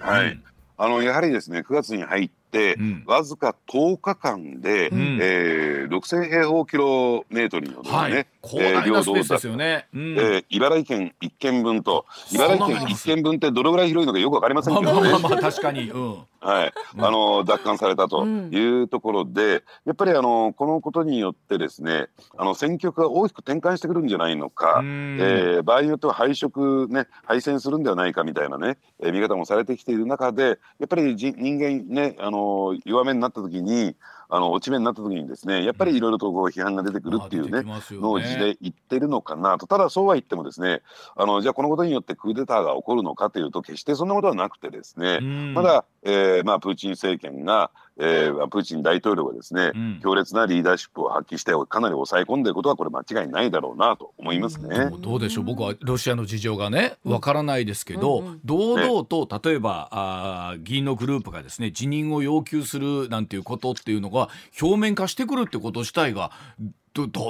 [0.00, 0.42] はい、うん、
[0.76, 15.10] あのやはりですね9月に入って、うん、わずか10日間で、うん、えー、6000平方キロメートルの、ね、はい、えー、領土ですよね、うん、えー、茨城県1県分と茨城県1県分ってどれぐらい広いのかよくわかりませんけどね。
[15.10, 33.96] まあまあまあ確かに、うんはい、あの奪還されたというところで、うん、やっぱりあのこのことによってですねあの戦局が大きく転換してくるんじゃないのか、えー、場合によっては敗色ね敗戦するんではないかみたいなね、えー、見方もされてきている中でやっぱり人間ねあの弱めになった時に
[34.34, 37.62] あの落ち目になった時にですねやっぱりいろいろとこう批判が出てくるっていうね,、
[37.92, 39.68] のを字で言ってるのかなと。
[39.68, 40.82] ただそうは言ってもですね
[41.14, 54.90] あのじゃあこのことによってクーデターが起こるのかというと決してそんなことはなくてですねまだ、えーまあ、プーチン政権がえー、プーチン大統領がですね、うん、強烈なリーダーシップを発揮してかなり抑え込んでいることはこれ間違いないだろうなと思いますね。
[54.92, 55.44] うどうでしょう？
[55.44, 64.28] 僕はロシアの事情がねわからないですけど、うんうん、堂々と例えば、あ議員のグループがですね辞任を要求するなんていうことっていうのが
[64.60, 66.32] 表面化してくるってこと自体が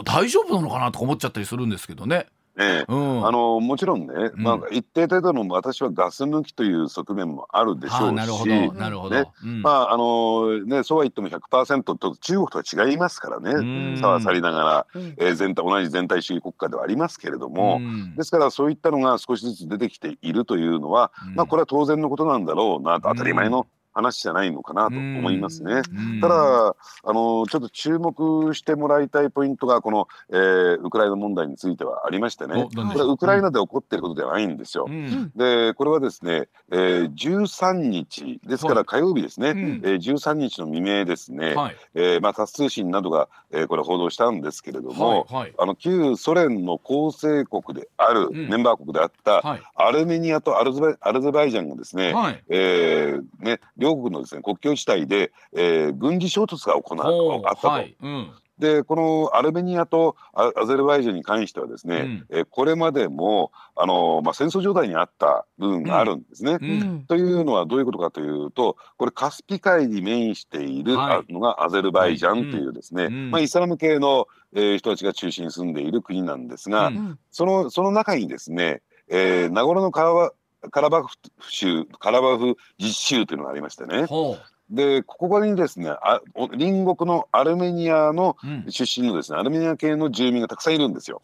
[0.05, 2.27] 大丈夫なのかなと思っちゃったりするんですけどね。
[2.59, 9.27] ええ、うん、あのもちろんね、まあ、一定程度の私はガス抜きという側面もあるでしょうし、なるほどなるほど、ね
[9.63, 13.97] まああのね、そうは言っても100%と中国とは違いますからね。
[14.01, 14.87] 差は去りながら、
[15.19, 17.81] えー、全体同じ全体主義国家ではありますけれども、
[18.17, 25.83] ですからそういったのが少しずつ出てきているというのは、まあ、これは当然のことなんだろうなと当たり前の話じゃないのかなと思いますね。
[26.21, 32.69] ただあのちょっと注目してもらいたいポイントがこの、えー、ウクライナ問題についてはありましてね。
[32.75, 34.87] これはウクライナで起こっていることではないんですよ。
[34.89, 57.69] うん、でこれはですね、えー、13日ですから火曜日ですね、はい、えー、13日の未明ですね、はい、えー、まあ、タス通信などが、えー、これ報道したんですけれども、はいはい、あの旧ソ連の構成国である、うん、メンバー国であった、はい、アルメニアとアルゼバイジャンがですね、はい、えー、ね両国のですね国境地帯で、えー、軍事衝突が行わあったと。
[57.69, 58.33] はいうん。
[58.59, 66.59] でこのアルメニアとアゼルバイジャンに関してはですね、うん、えこれまでもあの、まあ、戦争状態にあった部分があるんですね。
[66.61, 70.95] うん、というのはどういうことかというとこれカスピ海に面している
[71.29, 76.93] のがアゼルバイジャンというですね、まあ、イスラム系の、えー、人たちが中心に住んでいる国なんですが、
[77.33, 80.33] そのその中にですね、えー、ナゴルノカラバ
[80.71, 81.09] カラバフ
[81.49, 84.07] 州カラバフ自治州というのがありましてね。
[84.71, 88.37] でここにですねあ隣国のアルメニアの
[88.69, 91.23] 出身のですね、うん、アルメニア系の住民がたくさんいるんですよ。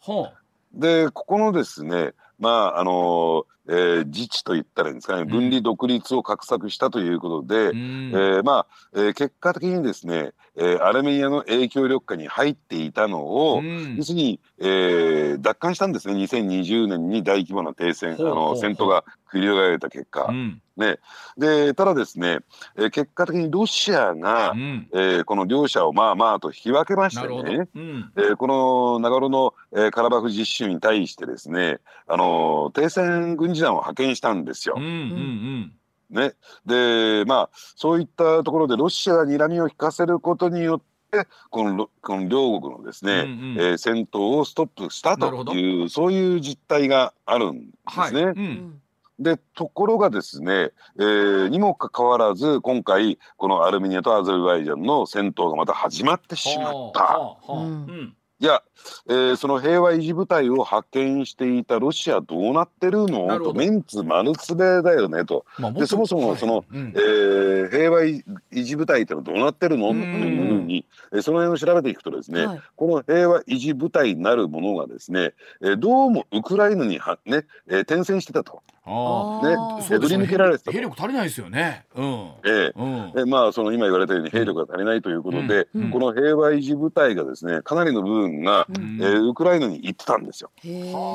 [0.73, 5.23] でここのですねまああのえー、自治と言ったらいいんですかね。
[5.23, 16.15] 分離独立を画策したということで、うん、えー、まあえー、結果的にですね、えー、アルメニアの影響力下に入っていたのを、うん、要するに、えー、奪還したんですね。
[16.15, 20.25] 2020年に大規模な停戦あの戦闘が繰り広げられた結果。
[20.29, 20.61] うん。
[20.77, 20.97] ね、
[21.37, 22.39] でただですね、
[22.75, 32.30] えー、結果的にロシアが、うん、えー、この両者をまあまあと引き分けましてね、うん、えー、このナガロの、えー、カラバフ実習に対してですね、あの
[32.73, 34.75] 停戦軍事団を派遣したんですよ。
[34.77, 35.73] うんうんうん。
[36.11, 36.33] ね、
[36.65, 47.77] でまあそういったところでロシアが睨みを引かせることによってこのこの両国のですね、うんうん、えー、戦闘をストップしたというそういう実態があるんで
[48.07, 48.25] すね。
[48.25, 48.81] はいうん。
[49.19, 57.03] でところがですね、えー、にもかかわらず今回このアルメニアとアゼルバイジャンの戦闘がまた始まってしまった。
[57.03, 58.63] はあはあうん、いや、
[59.07, 63.39] えー、その平和維持部隊を派遣していたロシアどうなってるの？
[63.39, 66.65] とメンツ丸つべだよねと、まあ、でそもそもその、はい。
[66.71, 68.23] うん、えー、平和維
[68.63, 69.89] 持部隊ってのはどうなってるの？
[69.89, 78.63] というふうに、えー、その辺を調べていくとですね、はい、この平和維持部隊なるものがですね、えー、どうもウクライナにはね、えー、転戦してたと。
[78.83, 81.85] あね、振り抜けられて兵力足りないですよね。
[81.95, 82.31] うん。
[82.43, 90.49] ええ、うん、でまあその今言われたように兵力が足りないということで、うん、この平和維持部隊がですねかなりの部分が、うん、えー、ウクライナに行ってたんですよ。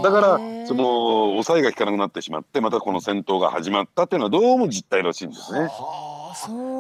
[0.02, 5.68] だからその抑えが効かなくなってしまってまたこの戦闘が始まったっていうのはどうも実態らしいんですね。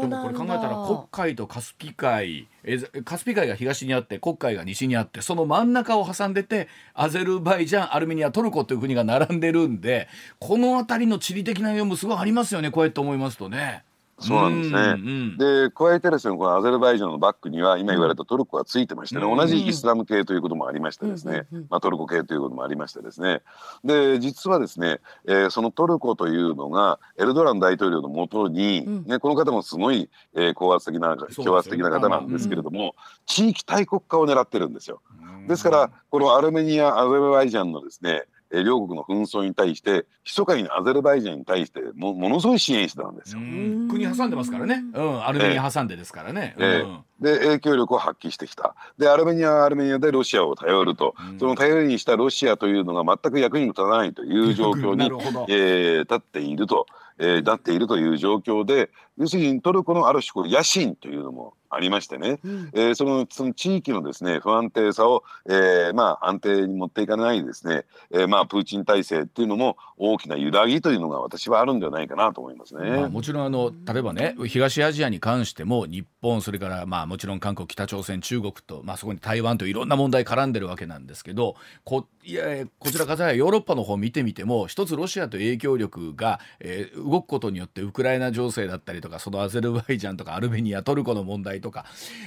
[0.00, 13.84] でもこれ考えたら黒海とカスピ海えカスピ海が東にあって黒海が西にあってその真ん中を挟んでてアゼルバイジャンアルメニアトルコという国が並んでるんでこの辺りの地理的な要もすごいありますよねこうやって思いますとね。
[14.18, 14.78] そうなんですね。
[14.78, 23.42] うんうん、で加えてですねこのアゼルバイジャンのバックには今言われたトルコがついてましてね、うん、同じイスラム系ということもありましてですね、まあ、トルコ系ということもありましてですね。
[23.84, 32.94] で実はですね、えー、そのトルコというのがエルドラン大統領のもとに、ね、この方もすごい、えー、高圧的な強圧的な方なんですけれども、
[33.26, 35.02] 地域大国化を狙ってるんですよ。
[35.46, 43.40] ですからこのアルメニアアゼルバイジャンのですねえ両国の紛争に対して密かにアゼルバイジャンに対してもものすごい支援してたんですよ。
[43.40, 46.54] 国挟んでますからね、うん、アルメニア挟んでですからね。
[46.58, 47.04] えー、うん。
[47.20, 48.74] で影響力を発揮してきた。
[48.98, 55.04] でアルメニアはアルメニアでロシアを頼ると、うん、その頼りにしたロシアというのが全く役に立たないという状況に、
[55.48, 56.86] えー、立っていると
[57.18, 72.90] えー、なっているという状況で要するにトルコのある種こう野心というのもありましてね、うん、えー、そのその地域のですね不安定さを、えー、まあ安定に持っていかないですね、えー、まあプーチン体制っていうのも大きな揺らぎというのが私はあるんではないかなと思いますね。
[72.90, 91.86] まあ、もちろんあの例えばね東アジアに関しても日本それからまあもちろん韓国北朝鮮中国とまあそこに台湾といろんな問題絡んでるわけなんですけどこいやこちらかたやヨーロッパの方見てみても一つロシアと影響力が、えー、動くことによってウクライナ情勢だったりとかそのアゼルバイジャンとかアルメニアトルコの問題とか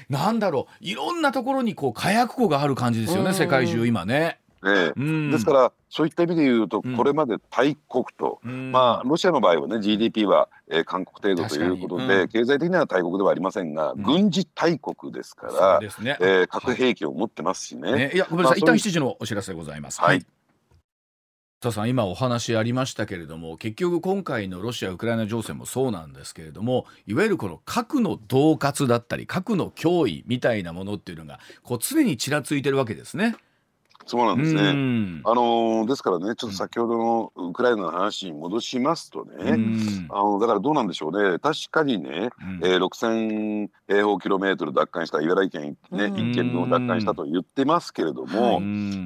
[0.10, 4.40] なんだろういろんなところにこう火薬庫がある感じですよね世界中今ね。
[4.66, 16.18] ええ、ですからそういった意味で言うとこれまで大国と、うん、まあロシアの場合はね GDP は、えー、韓国程度ということで、うん、経済的には大国ではありませんが、うん、軍事大国ですから、ね。
[16.20, 17.92] えー、核兵器を持ってますしね。
[17.92, 20.02] はい、ねいやごめんなさい、まあ、一旦7時のお知らせでございます。
[20.02, 20.26] はい、はい。
[21.62, 33.36] 田さん今お話ありましたけれども結局今回のロシア・ウクライナ情勢もそうなんですけれどもいわゆるこの核の恫喝だったり核の脅威みたいなものっていうのがこう常にちらついてるわけですね。
[34.10, 35.22] そうなんですね。
[35.24, 39.56] あのですからねちょっと先ほどのウクライナの話に戻しますとね、
[40.10, 41.38] あのだからどうなんでしょうね。
[41.38, 48.62] 確かにね、うん、えー、6,000平方キロメートル奪還した茨城県ね一県分を奪還したと言ってますけれども、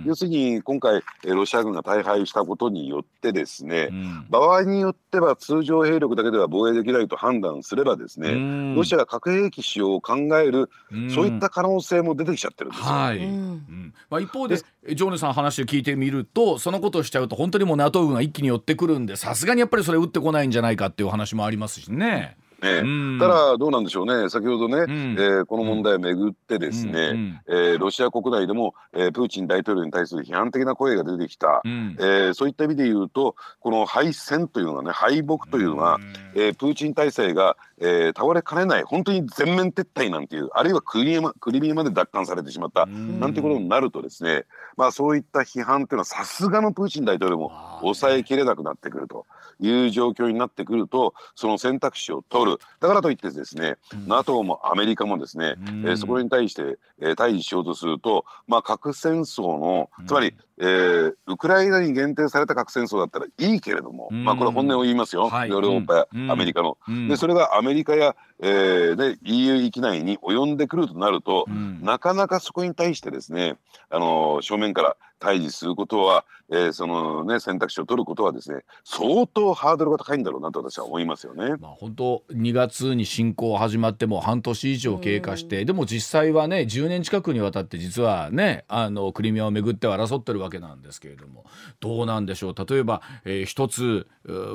[0.06, 3.90] 要するに今回ロシア軍が大敗したことによってですね、
[4.30, 10.70] 場合によっては通常兵力だけでは防衛できないと判断すればですね、ロシアが核兵器使用を考える、
[11.16, 12.86] そういった可能性も出てきちゃってるんですよ。
[12.86, 13.20] はい。
[13.20, 13.94] うん。
[14.10, 22.36] まあ、一方でジョーネさん話を聞いてみるとそのことをしちゃうと本当にもう NATO 軍が一気に寄ってくるんでさすがにやっぱりそれ打ってこないんじゃないかっていう話もありますしね。
[22.64, 24.30] ね、うん、ただどうなんでしょうね。
[24.30, 44.46] 先ほどね、うん、えー、この問題をめぐってですね、うん、えー、ロシア国内でも、えー、プーチン大統領に対する批判的な声が出てきた、うん、えー、そういった意味で言うとこの敗戦というのはね敗北というのは、うん、えー、プーチン体制が、えー、倒れかねない本当に全面撤退なんていうあるいはクリクリミアまで奪還されてしまったなんてことになるとですね
[44.78, 47.52] まあそういった批判というのはさすがのプーチン大統領も
[47.82, 49.26] 抑えきれなくなってくると
[49.60, 52.58] いう状況になってくるとその選択肢を取る。
[52.80, 66.78] だからといってですね、うん、NATO もアメリカもですね、うん、えー、そこに対して、えー、対峙しようとすると、まあ、核戦争のつまり、えー、ウクライナに限定された核戦争だったらいいけれども、まあ、これ本音を言いますよ、はい、ヨーロッパやアメリカの。
[67.08, 71.46] でそれがアメリカや、えー、で EU 域内に及んでくるとなると、
[71.82, 73.56] なかなかそこに対してですね、
[73.90, 81.56] あの正面から対峙することは、えー、そのね選択肢を取ることはですね相当ハードルが高いんだろうなと私は思いますよね。
[81.60, 91.46] まあ本当2月に侵攻始まっても半年以上経過してでも実際はね10年近くにわたって実はねあのクリミアをめぐっては争ってるわけなんですけれども
[91.80, 92.56] どうなんでしょう。
[92.68, 94.08] 例えば、えー、一つ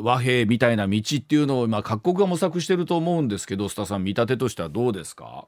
[0.03, 5.47] 和平みたいな道っていうのを今各国が模索してると思うんですけど須田さん見立てとしてはどうですか？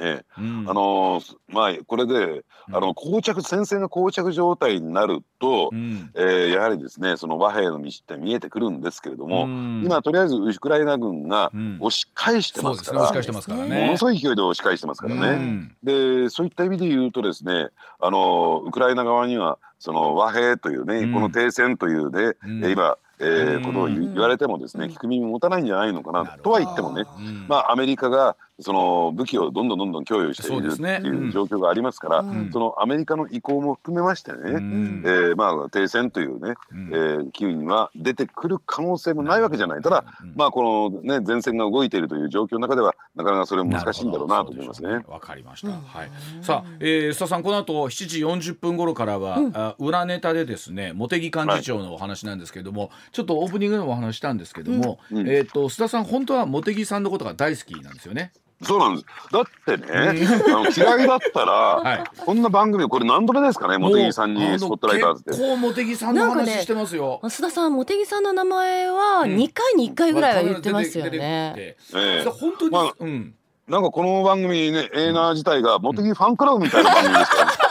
[0.00, 13.80] ええ、うん、あのまあこれで、あの膠着戦線が膠着状態になると、うん、えー、やはりですねその和平の道って見えてくるんですけれども、うん、今とりあえずウクライナ軍が押し返してますから、押し返してますからね。
[13.86, 15.72] ものすごい勢いで押し返してますからね。
[15.82, 17.68] でそういった意味で言うとですね
[18.00, 22.36] あのウクライナ側にはその和平というね、この停戦というで、
[22.70, 27.04] 今えー、ことを言われてもですね聞く耳持たないんじゃないのかなとは言ってもね、
[27.48, 39.82] まあアメリカがその武器をどんどんどんどん供与しているっていう状況がありますから、そのアメリカの意向も含めましてね、えー、まあ停戦というね、えー、機運は出てくる可能性もないわけじゃない。
[39.82, 40.04] ただ、
[40.34, 45.04] まあこのね前線が動いているという状況の中ではなかなかそれも難しいんだろうなと思いますね。
[45.06, 45.68] わ、かりました。
[45.68, 46.10] はい。
[46.42, 58.32] さあ、えー、須田さんこの後7時40分頃からは、うん、あ裏ネタでですね茂木幹事長のお話なんですけれども、はい、ちょっとオープニングでもお話したんですけども、うん、えっ、ー、と須田さん本当は茂木さんのことが大好きなんですよね。
[58.62, 59.06] そうなんです。
[59.32, 60.12] だってね、あ
[60.48, 65.30] の嫌いだったら、はい、こんな番組これ何度目ですかね、茂木さんにスポットライターズって。
[65.30, 67.20] 結構茂木さんの話してますよ。
[67.22, 71.54] ね、須田さん、茂木さんの名前は二回に一回ぐらいは言ってますよね。
[71.56, 73.34] ええー、本当に、まあ、うん。
[73.68, 77.67] なんかこの番組ね、エーナー自体が茂木ファンクラブみたいな番組ですからね。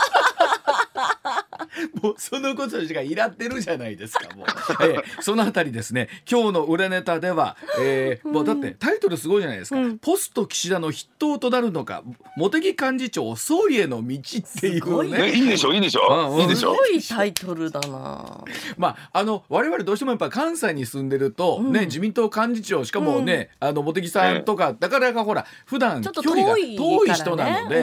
[2.01, 4.47] もうそのことしかいらってるじゃないですかもう、
[4.85, 6.09] えー、そのあたりですね。
[6.29, 12.03] 今日の裏ネタでは、えー、もうだってタイトルすごいじゃないですか、うん、ポスト岸田の筆頭となるのか
[12.35, 15.73] 茂木幹事長総理への道っていうね、ね、いいでしょ？
[15.73, 16.73] いいでしょ、うん、いいでしょ？
[16.75, 18.43] すごいタイトルだな。
[18.77, 27.81] まああの我々どうしてもやっぱ関西に住んでると、ね、うん、自民党幹事長しかもね、あの茂木さんとか、だからかほら普段距離が遠い人なので、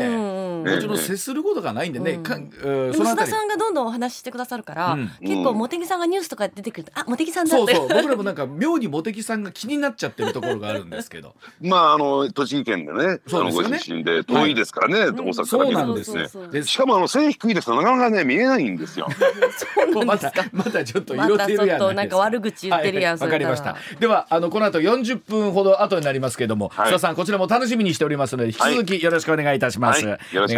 [0.65, 7.89] もちろん接することがないんでね、かでも須田さんがどんどんお話ししてくださるから、結構茂木さんがニュースとか出てくるとあ茂木さんだそうそう。
[7.89, 11.35] 僕らもなんか妙に茂木さんが気になっちゃってるところがあるんですけど。
[11.61, 13.79] まああの栃木県でねそうですよね。
[13.79, 16.63] ご出身で遠いですからね、大阪から見るとですね。
[16.63, 19.09] しかもあの背低いですとなかなかね見えないんですよ。
[19.93, 20.45] そうなん ですか。
[20.53, 23.77] またちょっと色てるやん、ま、なんか悪口言ってるやんわ、かりました。
[23.99, 30.54] ではあのこの後40分ほど後になりますけれども、須田さんこちらも楽しみにしておりますので引き続きよろしくお願いいたします、よろしくお願いします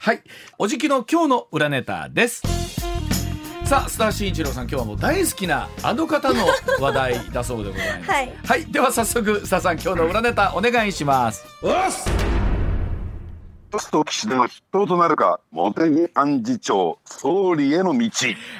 [0.00, 0.22] はい。
[0.58, 2.42] おじきの今日の裏ネタです。
[3.64, 6.44] さあスター新一郎さん今日はもう大好きなあの方の
[6.80, 8.10] 話題だそうでございます。
[8.10, 11.44] はい、はい、では早速スターさん今日の裏ネタお願いします
[13.70, 18.10] ポスト岸田の筆頭となるか、茂木幹事長、総理への道。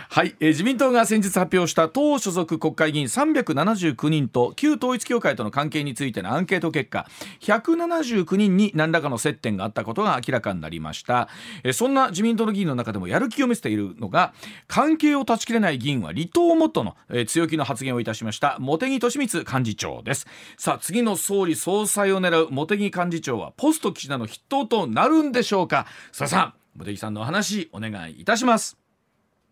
[0.08, 7.08] はい、えー、自民党が先日発表した党所属国会議員379人と旧統一教会との関係についてのアンケート結果、
[7.40, 11.28] 179人に何らかの接点があったことが明らかになりました。
[11.64, 14.32] えー、そんな自民党の議員の中でもやる気を見せているのが、
[14.68, 20.28] 関係を断ち切れない議員は離党をもとの、えー、強気の発言をいたしました茂木敏光幹事長です。
[20.56, 25.86] さあ、次の総理総裁を狙う茂木幹事長はポスト岸田の筆頭とななるんでしょうか？
[26.12, 28.76] 須田さん茂木さんのお話お願いいたします。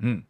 [0.03, 0.27] うん。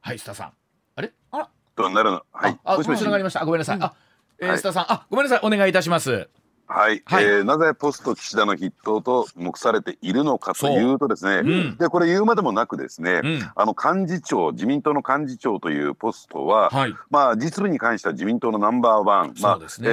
[0.00, 0.52] はい須田さん。
[0.94, 1.10] あれ？
[1.30, 1.50] あら。
[1.74, 2.22] どうなるの？
[2.30, 2.58] はい。
[2.64, 3.04] あ、もしもし。
[3.04, 3.44] がりました。
[3.46, 3.94] ごめんなさい、うん、あ、
[4.38, 4.92] えー、須田さん。
[4.92, 5.40] あごめんなさい。
[5.42, 6.28] お願いいたします
[6.68, 19.64] はい、はい、えー、なぜポスト岸田の筆頭と目されているのかというとですね、うん、でこれ言うまでもなくですね、うん、あの幹事長自民党の幹事長というポストは、はい、まあ実務に関しては自民党のナンバーワン、まあ、ね。
[19.80, 19.88] え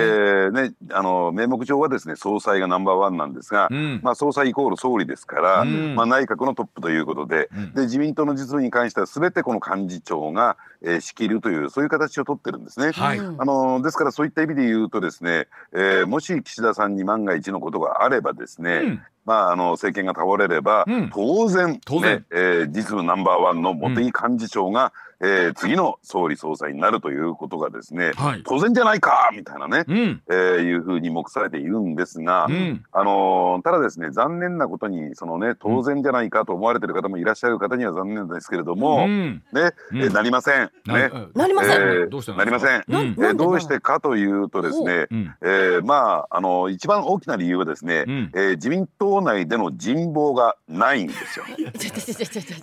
[0.50, 12.92] ー、ねあの名目上はですね総裁がナンバーワンなんですが、うん、まあ総裁イコール総理ですから、まあ内閣のトップということで、で自民党の実務に関してはすべてこの幹事長が、えー、仕切るというそういう形を取ってるんですね。
[12.92, 40.72] はい、あのですからそういった意味で言うとですね、えー、もし岸田さんに万が一のことがあればですね、うん、まあ、あの政権が倒れれば、うん、当然当然、ねえー、実務ナンバーワンの茂木幹事長が、えー、次の総理総裁になるということがですね、はい、当然じゃないかみたいなね、うん、えー、いうふうに目されているんですが、うん、あのー、ただですね残念なことにそのね当然じゃないかと思われている方もいらっしゃる方には残念ですけれども、うん、ね、えー、なりません。
[40.86, 41.82] ね、なりません。
[41.82, 42.80] えー、なりません。
[42.80, 45.08] えー、どうしてかというとですね、
[45.42, 51.46] えー、まああの一番大きな理由はですね、うん、えー、自民党内での人望がないんですよ。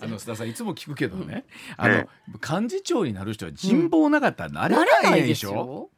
[0.01, 1.45] あの須田さんいつも聞くけどね、
[1.77, 2.07] あの、
[2.43, 5.89] 幹事長になる人は人望なかったらなれないでしょ、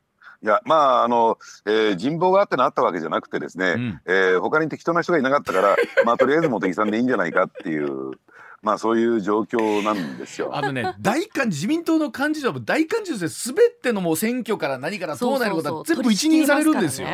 [0.43, 5.75] いやまああの、えー、人望があってなったわけじゃなくてですね、うん、えー、他に適当な人がいなかったから
[6.05, 8.11] まあとりあえず茂木さんでいいんじゃないかっていう
[8.61, 10.55] まあそういう状況なんですよ。
[10.55, 17.07] あのね、大幹自民党の幹事長も大幹事長ですべてのもう選挙から何から党内のことは全部一任されるんですよ。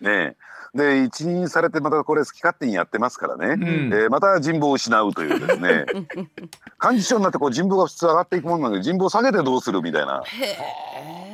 [0.00, 0.36] ね
[0.74, 3.62] で一任されてまたこれ好き勝手にやってますからね、うん、
[3.92, 5.84] えー、また人望を失うというですね。
[6.82, 10.22] 幹事長になってこう人望が普通上がっていくものなんで人望下げてどうするみたいな。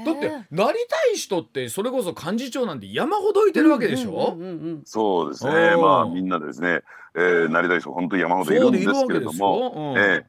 [0.06, 4.38] だってなりたい人ってそれこそ幹事長なんて山ほどいてるわけでしょ、
[4.84, 5.76] そうですね。
[5.76, 6.82] まあみんなですね、
[7.14, 10.24] えー、なりたい人本当に山ほどいるんですけれども、うん、えー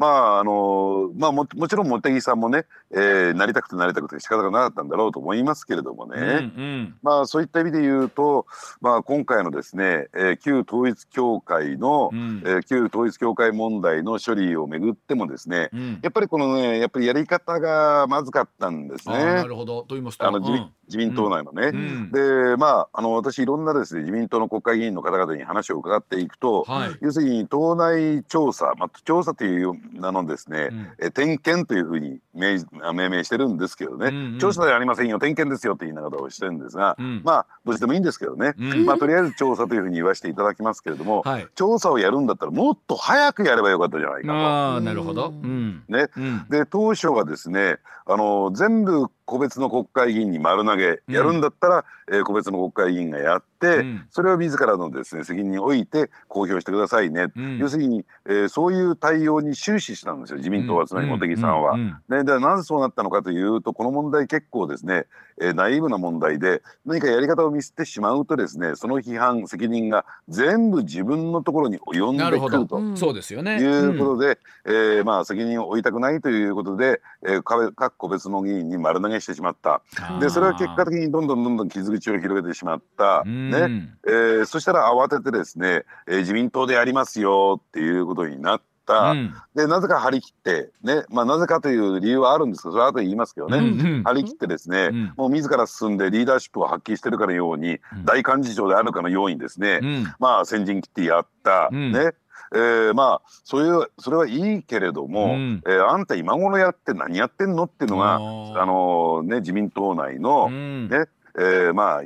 [0.00, 8.46] まああのまあももちろん茂木さんもね、えー、なりたくてなりたくて仕方がなかったんだろうと思いますけれどもね、うんうん、まあそういった意味で言うと、
[8.80, 19.14] まあ、今回のですね、えー、旧統一教会の、うん、えー、旧統一教会問題の処理をめぐってもですね、うん、やっぱりこのねやっぱりやり方がまずかったんですね。
[19.22, 19.82] なるほど。
[19.82, 20.26] と言いますと。
[20.26, 20.70] あの、うん。
[20.90, 35.18] 自民党内のね、うん、でまああの私いろんなですね自民党の国会議員の方々に話を伺っていくと、はい、要するに党内調査、まあ、調査という名のですね、うん、え点検というふうに命命名してるんですけどね、うんうん、調査ではありませんよ。
[35.18, 44.34] 点検ですよって言いながらをしてるんですが、うん、まあどっちでもいいんですけどね、まあとりあえず調査というふうに言わせていただきますけれども、はい、調査をやるんだったらもっと早くやればよかったじゃないかと。
[44.76, 46.08] あなるほど、ね。
[46.48, 60.38] で当初はですねあの全部個別の国会議員に丸投げやるんだったら、うん、えー、個別の国会議員がやって、うん、それを自らのですね責任において公表してくださいね、うん、要するに、えー、そういう対応に終始したんですよ。
[60.38, 61.78] 自民党はつまり茂木さんは。
[61.78, 65.06] ね、でなぜそうなったのかというとこの問題結構ですね、
[65.40, 72.96] えー、ナイーブな問題で何かやり方をミスってしまうとですねその批判責任が全部自分のところに及んでくると。
[72.96, 73.60] そうですよね。
[73.60, 79.82] いうことで、えー、まあ責任を負いたくないということで、えー、各個別の議員に丸投げしてしまった。
[80.20, 83.24] でそれは結果的にどんどんどんどん傷口を広げてしまった。
[83.24, 83.90] ね。
[84.06, 88.60] えー、そしたら慌ててですね、えー、自民党でやりますよっていうことになっ、
[88.90, 91.04] うん、でなぜか張り切って、ね。
[91.10, 93.64] まあ、なぜかという理由はあるんですけどそれは後で言いますけどね、うん。
[93.64, 99.80] うん、張り切ってですね、うん、もう自ら進んでリーダーシップを発揮してるかのように、大幹事長であるかのようにですね、
[100.18, 102.12] まあ先陣切ってやった、ね
[102.52, 108.18] えー、まあそういうそれはいいけれども、うん、えー、あんた今頃やって何やってんのっていうのがあ
[108.66, 111.06] の、ね、自民党内の、うん、ね
[111.38, 112.02] えー、まあ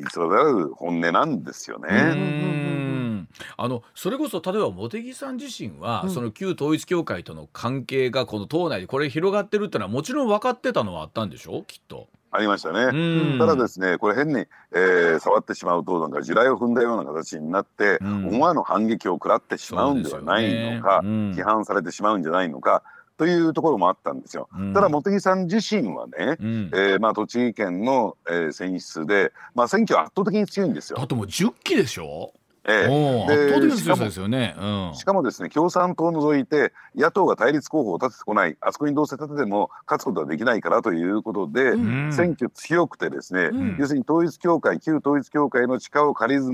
[0.74, 3.24] 本音なんですよね。
[3.56, 11.60] あのそれこそ例えば茂木さん自身は、うん、その旧統一教会との関係がこの党内でこれ広がってるってのはもちろん分かってたのはあったんでしょ？
[11.60, 12.06] うきっと。
[12.36, 13.38] ありましたね。
[13.38, 22.82] ただですね、これ変に、えー、触ってしまうと、なんか地雷を踏んだような形になって、思わぬ反撃を食らってしまうんではないのか、ね、批判されてしまうんじゃないのか、
[23.16, 24.48] というところもあったんですよ。
[24.52, 30.98] うん、ただ茂木さん自身はね、うん、えー、まあ、栃木県の、えー、選出で、まあ、選挙圧倒的に強いんですよ。
[31.00, 32.32] あともう10期でしょ？
[32.66, 46.50] ええ、圧倒的な強さですよね、うん、しかもですね共産党を除いて野党が対立候補を立ててこないあそこにどうせ立てても勝つことはできないからということで、うん、選挙強くてですね、うん、要するに統一教会旧統一教会の力を借りず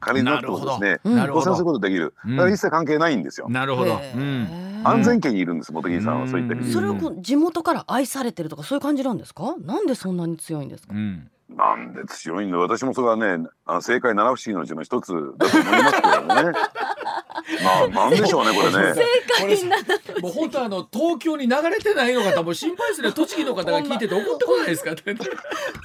[0.00, 3.48] 借りなくてもですね当選することができる、だから一切関係ないんですよ。
[3.48, 4.00] なるほど、
[4.84, 9.16] 安全圏にいるんです茂木さんはそういったそれは地元から愛されてるとかそういう感じなん。
[9.16, 10.94] ですかなんでそんなに強いんですか、
[11.48, 12.58] なんで強いんだ。
[12.58, 16.58] 私もそれはねあ正解七不思議のうちの一つだと思いますけどね。
[17.62, 18.94] まあなんでしょうねこれね。
[20.20, 24.94] もう本当あの東京に流れてないのかも心配する栃木の方が聞いてて怒ってこないですか？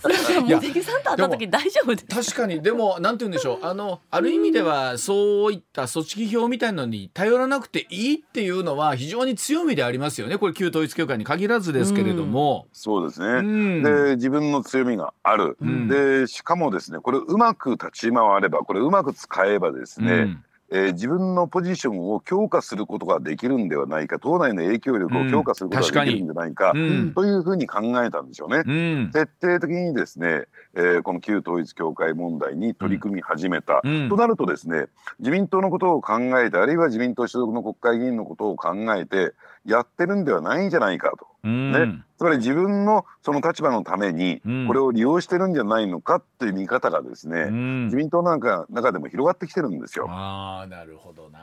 [0.01, 2.61] 茂木さんと会った時大丈夫確かに。
[2.61, 3.65] でもなんて言うんでしょう。
[3.65, 10.37] あのある意味ではそういった組織票みたいのに頼らなくていいっていうのは非常に強みでありますよね。
[10.37, 20.37] これ旧統一教会に限らずですけれども、うん、そうですね、うん、で自分の強みがある、うん、でしかもですねこれうまく立ち回ればこれうまく使えばですね、
[20.71, 28.63] えー、自分のポジションを強化することができるんではないか党内の影響力を強化することができるんじゃないか、うん、というふうに考えたんでしょうね。
[28.65, 28.71] う
[29.07, 34.85] ん、徹底的にですね、えー、この旧統一教会問題に取り組み始めた、うん、となるとですね
[35.19, 39.33] 自民党のことを考えてあるいは自民党所属の国会議員のことを考えて
[39.65, 41.47] やってるんではないんじゃないかと。
[41.47, 50.05] ね、つまり自分のその立場のためにこれを利用してるんじゃないのかっていう見方がですね、うん、自民党なんか中でも広がってきてるんですよ。
[50.07, 51.39] あなるほどな、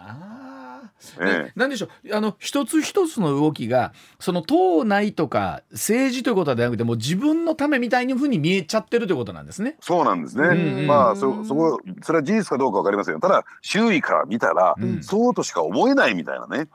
[1.21, 2.15] ええ、なんでしょう。
[2.15, 9.77] あの一つ一つの動きがその党内とか政治ということではなくても自分のためみたいにふうに見えちゃってるということなんですね。
[9.81, 13.21] そうなんですね、うんまあそそこそれは事実かどうか分かりませんよ。
[13.21, 16.69] ただ周囲から見たら、うん、そうとしか思えないみたいなね。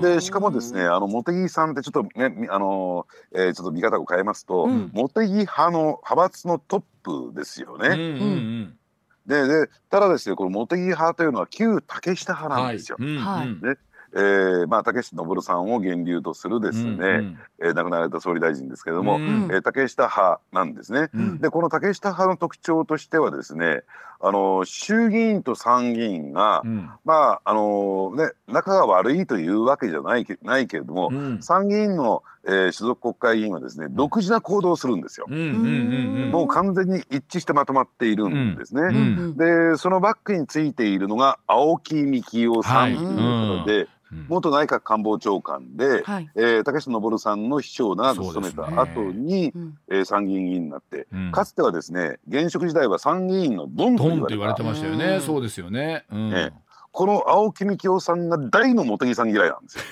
[0.00, 6.82] でしかもですねあの茂木さんってちょっとねあの、えー、ちょっと見方を変えますと、うん、茂木派の派閥のトッ
[7.30, 7.88] プですよね。
[7.88, 8.04] うんうんう
[8.34, 8.75] ん
[9.26, 12.98] ででただですねこの茂木派というのは旧竹下派なんですよ。
[12.98, 13.76] はい、ね。
[14.14, 21.10] えーまあ、竹下登さんを源流とするですね、うんうん、えー、亡くなられた総理大臣ですけれども、うん、えー、竹下派なんですね。
[21.12, 23.82] うん、でこの竹下派の特徴としてはですね
[24.20, 35.26] あの衆議院と参議院が、うん、まああのね仲が悪いというわけじゃないけないけれども、うん、参議院の、えー、所属国会議員はですね独自な行動をするんですよ。
[35.28, 38.82] もう完全に一致してまとまっているんですね。
[38.82, 43.76] うん、でそのバックについているのが青木幹雄さんということで。
[43.78, 43.88] はい
[44.28, 49.52] 元内閣官房長官で、はい、えー、竹下登さんの秘書を長く務めた後に、ね
[49.88, 56.04] えー、参議院議員になって、うん、かつてはですね現職時代は参議院のドンと言われてましたよね、そうですよね。
[56.10, 56.52] うん、ね
[56.92, 59.84] この青木幹雄さんが大の茂木さん嫌いなんですよ。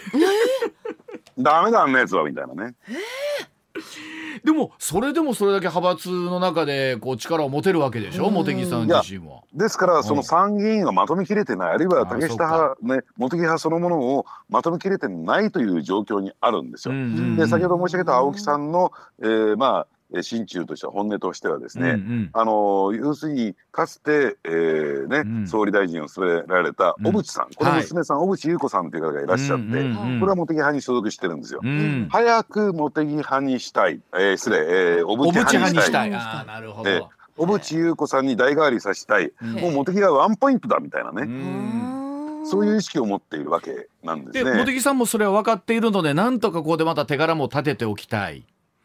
[1.38, 2.74] ダメだあんなやつはみたいなね。
[2.88, 2.96] えー
[4.45, 8.30] でもそれでもそれだけ派閥の中でこう力を持てるわけでしょ？
[8.30, 9.40] 茂木さん自身は。
[9.55, 16.95] ですからその参議院がまとめきれてないあるいは竹下派ね茂木派そのものをまとめきれてないという状況にあるんですよ。
[17.36, 19.86] で先ほど申し上げた青木さんの、えー、まあ
[20.22, 31.60] 心中としては本音としてはですね、うんうん、あの要するにかつて、えーね、うん、総理大臣を務められた小渕さん、うん、この娘さん、はい、小渕優子さんという方がいらっしゃって、これは茂木派に所属してるんですよ。
[31.62, 36.14] うん、早く茂木派にしたい、えー、失礼、えー、小渕派にしたい。
[36.14, 37.06] あなるほど、えー、
[37.36, 41.94] 小渕優子さんに代替わりさせたい、もう茂木がワンポイントだみたいなね。
[42.46, 44.52] そういう意識を持っているわけなんですね。
[44.52, 48.44] 茂木さんもそれは分かっているので、なんとかここでまた手柄も立てておきたい。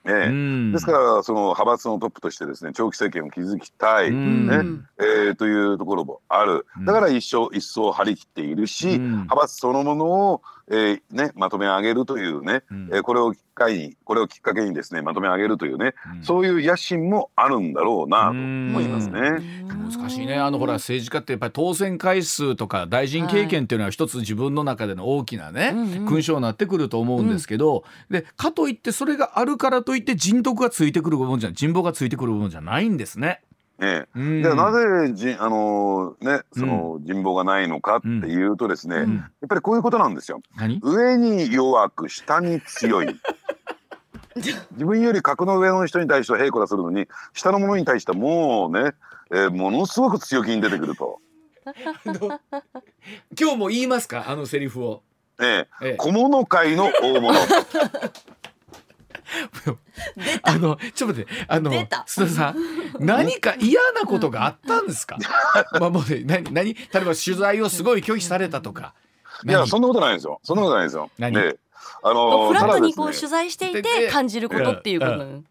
[0.09, 4.61] ね、ですからその派閥のトップとしてですね長期政権を築きたい、ね。
[4.99, 6.65] えー、というところもある。
[6.85, 19.65] だから一生一層張り切っているし、派閥そのものを、えーね、まとめ上げるというね、うん、えー、これを機会にこれをきっかけにですねまとめ上げるというね、うん、そういう野心もあるんだろうなと思いますね。
[19.67, 20.35] 難しいね。
[20.35, 25.73] あのほら政治家ってやっぱり当選回数とか大臣経験っていうのは一つ自分の中での大きなね、はい、
[26.05, 33.41] 勲章になってくると思うんですけど、うん、でかといってそれがあるからといって人徳がついてくる部分じゃ人望がついてくる部分じゃないんですね。
[33.81, 40.41] ええ、でなぜじあのねその人望がないのかっていうとですね、うん、やっぱりこういうことなんですよ。
[40.81, 43.07] 上に弱く下に強い。
[44.35, 48.93] 自分より格の上の人に対しては平子らするのに下の者に対してはもうね、
[49.31, 51.19] えー、ものすごく強気に出てくると。
[53.39, 54.25] 今日も言いますか？
[54.29, 55.03] あのセリフを。
[55.41, 57.33] ええ、ええ、小物界の大物。
[60.43, 62.55] あのちょっと待ってあの須田さん
[62.99, 65.17] 何か嫌なことがあったんですか？
[65.79, 66.73] まあもうね何何？
[66.73, 68.93] 例えば取材をすごい拒否されたとか。
[69.47, 70.39] いやそんなことないですよ。
[70.43, 71.09] そんなことないですよ。
[71.17, 71.33] 何？
[71.33, 71.57] で
[72.03, 75.45] あのフラットにこう取材していて感じることっていうこと、うん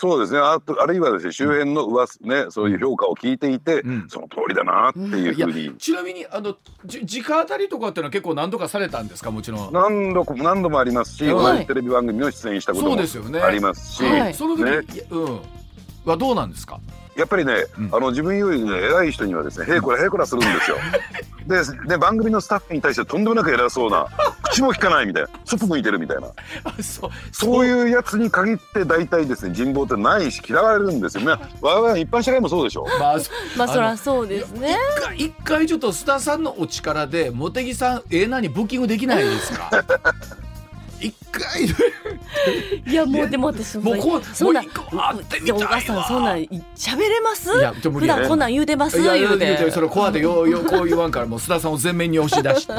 [0.00, 0.38] そうですね。
[0.38, 9.32] ああるいはですね周辺の噂ねそういう評価を聞いていて、うん、その通りだなっていうふうに、ちなみにあのじ直当たりとかっていうのは結構何度かされたんですか？
[9.32, 9.72] もちろん。
[9.72, 12.92] 何度何度もありますし、はい、テレビ番組の出演したことも
[13.42, 15.40] ありますし、ねはい、その時、ね、うん。
[16.04, 16.78] はどうなんですか？
[17.18, 20.76] やっぱりね、うん、あの自分よりね偉い人にはですねへいこらへいこらするんですよ。
[21.46, 24.06] でで番組のスタッフに対してとんでもなく偉そうな
[24.42, 26.28] 口も聞かないみたいなそっぽ向いてるみたいな。
[26.82, 27.10] そう。
[27.32, 31.24] そういうやつに限って大体ですね人望ってないし嫌われるんですよ。
[31.24, 33.18] ね我々一般社会もそうでしょまあ
[33.56, 34.76] まあそりゃそうですね。
[35.16, 39.70] 一回ちょっと須田さんのお力で茂木さんええなにブッキングできないですか？
[41.00, 41.64] 一回。
[42.86, 46.38] いやもうでも私もうこうそんな会ってみたいさんそんなん
[46.76, 47.56] 喋れます？
[47.56, 49.00] いや普段こんなん言うてます？
[49.02, 49.70] 言うて。
[49.70, 52.72] それコアでようよこう言わんからもう須田さんを全面に押し出して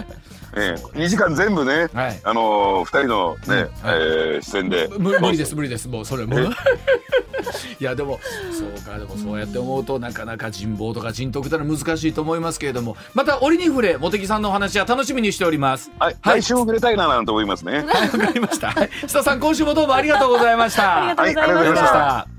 [0.56, 4.88] ええ、2時間全部ね、はい、あのー、2人のね、うんはい、えー、出演で。
[4.98, 6.40] 無理です無理ですもうそれも。
[7.80, 8.20] いやでも
[8.52, 15.90] そうかでもそうやって思うとなかなか人望とか人徳ってのは難しいと思いますけれどもまた折に触れ茂木さんのお話は楽しみにしております。
[16.00, 17.86] はい、はい、来週も触れたいななんて思いますね。
[17.88, 18.70] はいわかりました。
[18.70, 21.10] 須田さん今週もどうもありがとうございました。
[21.20, 22.39] ありがとうございました